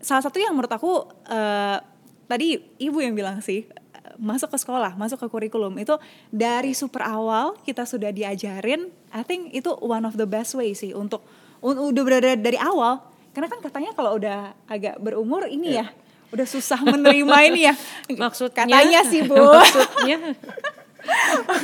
[0.01, 1.79] Salah satu yang menurut aku eh,
[2.25, 5.93] tadi ibu yang bilang sih eh, masuk ke sekolah masuk ke kurikulum itu
[6.33, 10.97] dari super awal kita sudah diajarin I think itu one of the best way sih
[10.97, 11.21] untuk
[11.61, 15.87] un- udah berada dari awal karena kan katanya kalau udah agak berumur ini ya
[16.31, 17.75] udah susah menerima ini ya
[18.15, 18.67] Maksudnya?
[18.67, 20.19] katanya sih bu Maksudnya?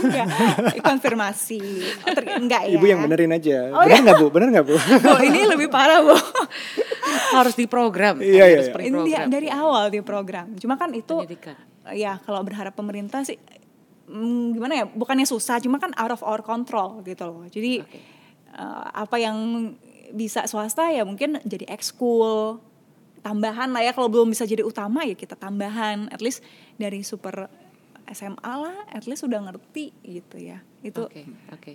[0.01, 0.27] Enggak,
[0.81, 1.61] konfirmasi
[2.03, 3.69] oh, ter- enggak ya Ibu yang benerin aja.
[3.69, 4.27] Oh, bener nggak bu?
[4.33, 4.75] Bener nggak bu?
[4.81, 6.17] Bu, ini lebih parah bu
[7.37, 8.17] harus diprogram.
[8.17, 8.81] Iya, iya, harus iya.
[8.89, 9.27] Ini program.
[9.29, 11.57] dari awal di program cuma kan itu Pendidikan.
[11.93, 13.37] ya kalau berharap pemerintah sih
[14.09, 17.99] mm, gimana ya bukannya susah cuma kan out of our control gitu loh jadi Oke.
[18.57, 19.37] eh, apa yang
[20.13, 22.61] bisa swasta ya mungkin jadi ekskul
[23.21, 26.43] tambahan lah ya kalau belum bisa jadi utama ya kita tambahan at least
[26.77, 27.51] dari super
[28.07, 31.73] SMA lah at least udah ngerti gitu ya itu Oke, oke.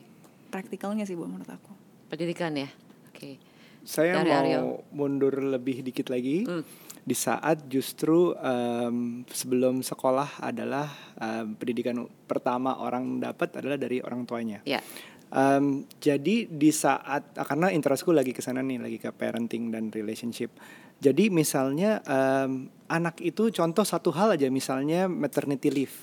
[0.47, 1.71] praktikalnya sih bu menurut aku
[2.07, 2.67] Pendidikan ya.
[3.07, 3.39] Oke.
[3.88, 4.61] Saya Dari mau Aryo.
[4.91, 6.43] mundur lebih dikit lagi.
[6.43, 6.59] Hmm.
[7.01, 14.27] Di saat justru em, sebelum sekolah adalah em, pendidikan pertama orang dapat adalah dari orang
[14.27, 14.59] tuanya.
[14.67, 14.84] Ya.
[15.32, 19.88] Em, jadi di saat ah, karena interestku lagi ke sana nih, lagi ke parenting dan
[19.88, 20.51] relationship.
[20.99, 25.95] Jadi misalnya em, anak itu contoh satu hal aja, misalnya maternity leave.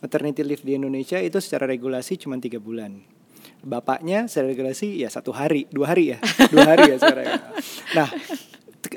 [0.00, 3.04] Maternity leave di Indonesia itu secara regulasi cuma tiga bulan.
[3.62, 6.18] Bapaknya secara regulasi ya satu hari, dua hari ya,
[6.48, 7.28] dua hari ya sekarang.
[7.92, 8.08] Nah,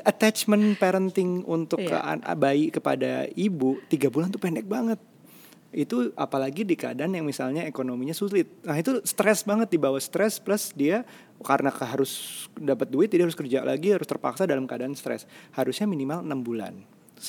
[0.08, 2.34] attachment parenting untuk ke Iya.
[2.40, 4.98] bayi kepada ibu tiga bulan tuh pendek banget
[5.76, 8.48] itu apalagi di keadaan yang misalnya ekonominya sulit.
[8.64, 11.04] Nah itu stres banget dibawa stres plus dia
[11.44, 15.28] karena harus dapat duit dia harus kerja lagi harus terpaksa dalam keadaan stres.
[15.52, 16.80] Harusnya minimal enam bulan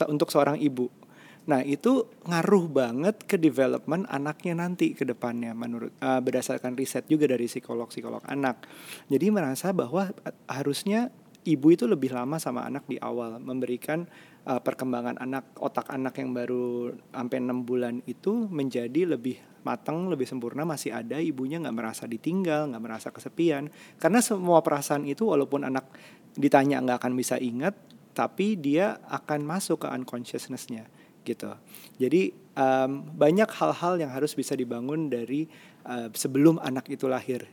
[0.07, 0.87] untuk seorang ibu.
[1.51, 7.27] Nah itu ngaruh banget ke development anaknya nanti ke depannya menurut eh, berdasarkan riset juga
[7.27, 8.63] dari psikolog-psikolog anak.
[9.11, 10.15] Jadi merasa bahwa
[10.47, 11.11] harusnya
[11.47, 14.05] ibu itu lebih lama sama anak di awal memberikan
[14.45, 20.31] uh, perkembangan anak otak anak yang baru sampai enam bulan itu menjadi lebih matang lebih
[20.31, 23.71] sempurna masih ada ibunya nggak merasa ditinggal nggak merasa kesepian.
[23.99, 25.87] Karena semua perasaan itu walaupun anak
[26.35, 27.75] ditanya nggak akan bisa ingat
[28.17, 30.89] tapi dia akan masuk ke unconsciousness-nya
[31.27, 31.53] gitu.
[31.99, 35.51] Jadi um, banyak hal-hal yang harus bisa dibangun dari
[35.85, 37.45] uh, sebelum anak itu lahir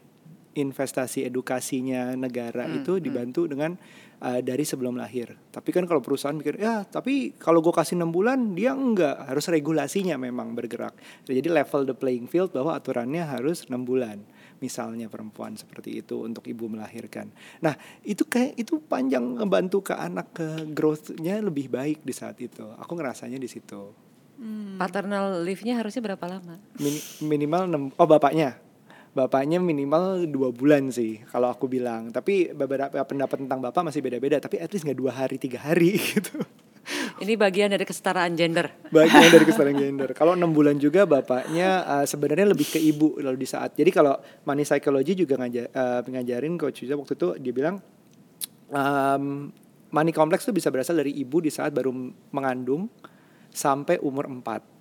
[0.54, 3.76] investasi edukasinya negara Hmm, itu dibantu dengan
[4.24, 5.36] uh, dari sebelum lahir.
[5.52, 9.46] Tapi kan kalau perusahaan mikir ya tapi kalau gue kasih enam bulan dia enggak harus
[9.52, 10.96] regulasinya memang bergerak.
[11.28, 14.22] Jadi level the playing field bahwa aturannya harus enam bulan.
[14.64, 17.28] Misalnya perempuan seperti itu untuk ibu melahirkan.
[17.60, 17.76] Nah
[18.08, 22.64] itu kayak itu panjang ngebantu ke anak ke growth-nya lebih baik di saat itu.
[22.80, 23.92] Aku ngerasanya di situ.
[24.76, 26.60] Paternal leave-nya harusnya berapa lama?
[26.82, 27.64] Mini- minimal
[27.96, 28.60] 6 oh bapaknya
[29.14, 32.10] bapaknya minimal dua bulan sih kalau aku bilang.
[32.10, 35.98] Tapi beberapa pendapat tentang bapak masih beda-beda tapi at least nggak dua hari tiga hari
[36.18, 36.42] gitu.
[37.24, 38.68] Ini bagian dari kesetaraan gender.
[38.92, 40.10] bagian dari kesetaraan gender.
[40.12, 43.72] Kalau enam bulan juga bapaknya uh, sebenarnya lebih ke ibu lalu di saat.
[43.78, 47.80] Jadi kalau money psychology juga ngaja, uh, ngajarin coach Yuza waktu itu dia bilang
[48.68, 49.48] um,
[49.94, 51.94] money complex itu bisa berasal dari ibu di saat baru
[52.34, 52.90] mengandung
[53.54, 54.73] sampai umur 4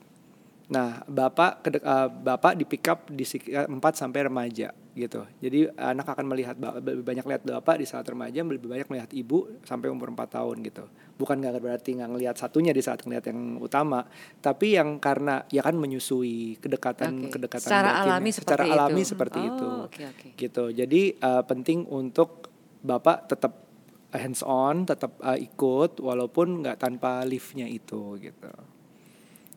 [0.73, 5.25] Nah, bapak kedek, eh, bapak di pick up di eh, 4 sampai remaja gitu.
[5.41, 9.49] Jadi anak akan melihat lebih banyak lihat bapak di saat remaja, lebih banyak melihat ibu
[9.65, 10.85] sampai umur 4 tahun gitu.
[11.17, 14.05] Bukan nggak berarti nggak ngelihat satunya di saat ngelihat yang utama,
[14.41, 17.37] tapi yang karena ya kan menyusui kedekatan Oke.
[17.37, 18.05] kedekatan Secara batinnya.
[18.09, 19.11] alami secara seperti alami itu.
[19.13, 19.69] seperti Oh, itu.
[19.89, 20.29] oke, oke.
[20.37, 20.65] Gitu.
[20.73, 22.49] Jadi eh, penting untuk
[22.81, 23.53] bapak tetap
[24.13, 28.51] hands on, tetap eh, ikut walaupun nggak tanpa liftnya itu gitu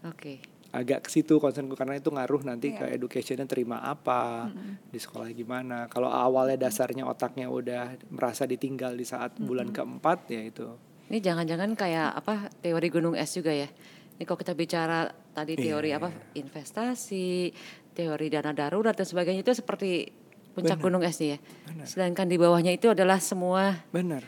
[0.05, 0.54] Oke.
[0.75, 2.83] Agak ke situ concernku karena itu ngaruh nanti Iya.
[2.83, 4.51] ke educationnya terima apa
[4.91, 10.43] di sekolah gimana kalau awalnya dasarnya otaknya udah merasa ditinggal di saat bulan keempat ya
[10.43, 10.67] itu
[11.05, 13.69] Ini jangan-jangan kayak apa teori gunung es juga ya.
[14.17, 15.05] Ini kalau kita bicara
[15.37, 17.53] tadi Iya, teori apa investasi,
[17.93, 20.09] teori dana darurat dan sebagainya itu seperti
[20.57, 21.39] puncak gunung es nih ya.
[21.69, 21.85] Benar.
[21.85, 24.25] Sedangkan di bawahnya itu adalah semua benar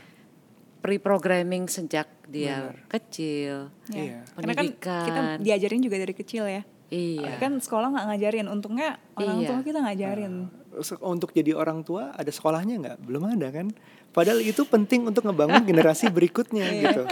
[0.77, 2.75] pre-programming sejak dia Benar.
[2.89, 3.55] kecil.
[3.87, 4.23] Iya.
[4.29, 5.05] Karena kan Pendidikan.
[5.05, 6.61] kita diajarin juga dari kecil ya.
[6.87, 7.35] Iya.
[7.37, 9.47] Kan sekolah nggak ngajarin, untungnya orang Iya.
[9.49, 10.33] tua kita ngajarin.
[10.47, 10.66] se-
[11.01, 12.97] untuk jadi orang tua ada sekolahnya nggak?
[13.03, 13.69] Belum ada kan?
[14.07, 17.05] Padahal itu penting untuk ngebangun generasi berikutnya gitu.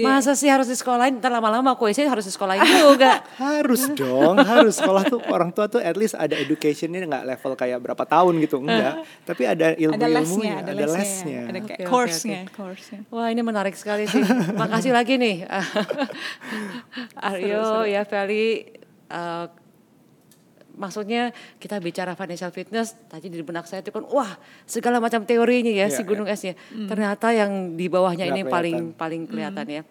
[0.00, 1.20] Masa sih harus di sekolahin?
[1.20, 3.20] Ntar lama-lama kuisnya harus di sekolahin juga.
[3.36, 7.78] Harus dong, harus sekolah tuh orang tua tuh at least ada educationnya nggak level kayak
[7.84, 11.80] berapa tahun gitu enggak, tapi ada ada lesnya, ilmu-ilmunya, ada, ada lesnya, ada Oke, kayak
[11.84, 12.52] oke, course-nya, oke.
[12.56, 13.00] course-nya.
[13.12, 14.22] Wah ini menarik sekali sih.
[14.56, 15.44] Makasih lagi nih.
[17.20, 18.64] Aryo, ya Feli.
[19.12, 19.44] eh,
[20.76, 25.72] maksudnya kita bicara financial fitness, tadi di benak saya itu kan wah segala macam teorinya
[25.72, 26.52] ya Iya, si gunung esnya.
[26.68, 29.00] Ternyata yang di bawahnya Nggak ini paling kelihatan.
[29.00, 29.82] paling kelihatan ya.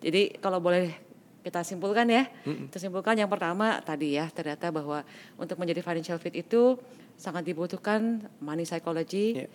[0.00, 0.94] Jadi kalau boleh
[1.40, 5.02] kita simpulkan ya, kita simpulkan yang pertama tadi ya ternyata bahwa
[5.34, 6.76] untuk menjadi financial fit itu
[7.16, 9.48] sangat dibutuhkan money psychology Iya.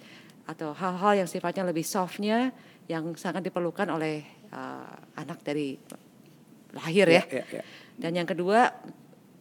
[0.45, 2.53] atau hal-hal yang sifatnya lebih softnya
[2.85, 4.21] yang sangat diperlukan oleh
[4.53, 5.77] uh, anak dari
[6.75, 7.23] lahir ya.
[7.25, 7.63] Iya, iya, iya.
[7.95, 8.69] Dan yang kedua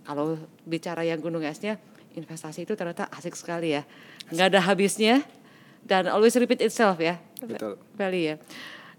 [0.04, 1.80] kalau bicara yang gunung esnya
[2.12, 3.82] investasi itu ternyata asik sekali ya,
[4.30, 5.24] nggak ada habisnya
[5.82, 7.76] dan always repeat itself ya, Betul.
[7.98, 8.38] Ya.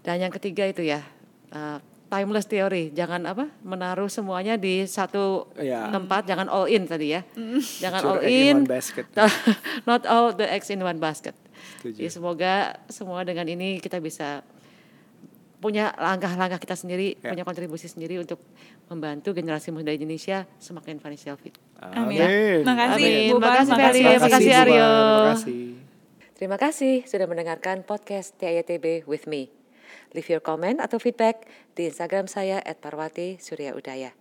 [0.04, 1.02] Dan yang ketiga itu ya
[1.50, 5.90] uh, timeless theory, jangan apa menaruh semuanya di satu Iya.
[5.90, 7.26] tempat, jangan all in tadi ya,
[7.80, 9.06] jangan Put all in in, one basket.
[9.88, 11.34] not all the eggs in one basket.
[11.82, 11.98] Setuju.
[11.98, 12.52] Jadi semoga
[12.86, 14.44] semua dengan ini kita bisa
[15.56, 17.32] punya langkah-langkah kita sendiri, Ya.
[17.32, 18.38] punya kontribusi sendiri untuk
[18.86, 21.54] membantu generasi muda Indonesia semakin financial fit.
[21.82, 22.22] Amin.
[22.22, 22.58] Amin.
[22.62, 23.30] Makasih, Amin.
[23.34, 23.38] Bu.
[23.42, 24.02] Makasih, Feli.
[24.06, 24.52] Makasih.
[24.54, 24.90] Aryo.
[24.90, 25.64] Terima kasih.
[26.36, 29.48] Terima kasih sudah mendengarkan podcast TITB with me.
[30.12, 34.12] Leave your comment atau feedback di Instagram saya at Parwati Surya Udaya.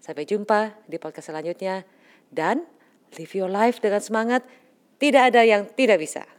[0.00, 1.84] Sampai jumpa di podcast selanjutnya
[2.32, 2.64] dan
[3.16, 4.42] live your life dengan semangat.
[4.98, 6.37] Tidak ada yang tidak bisa.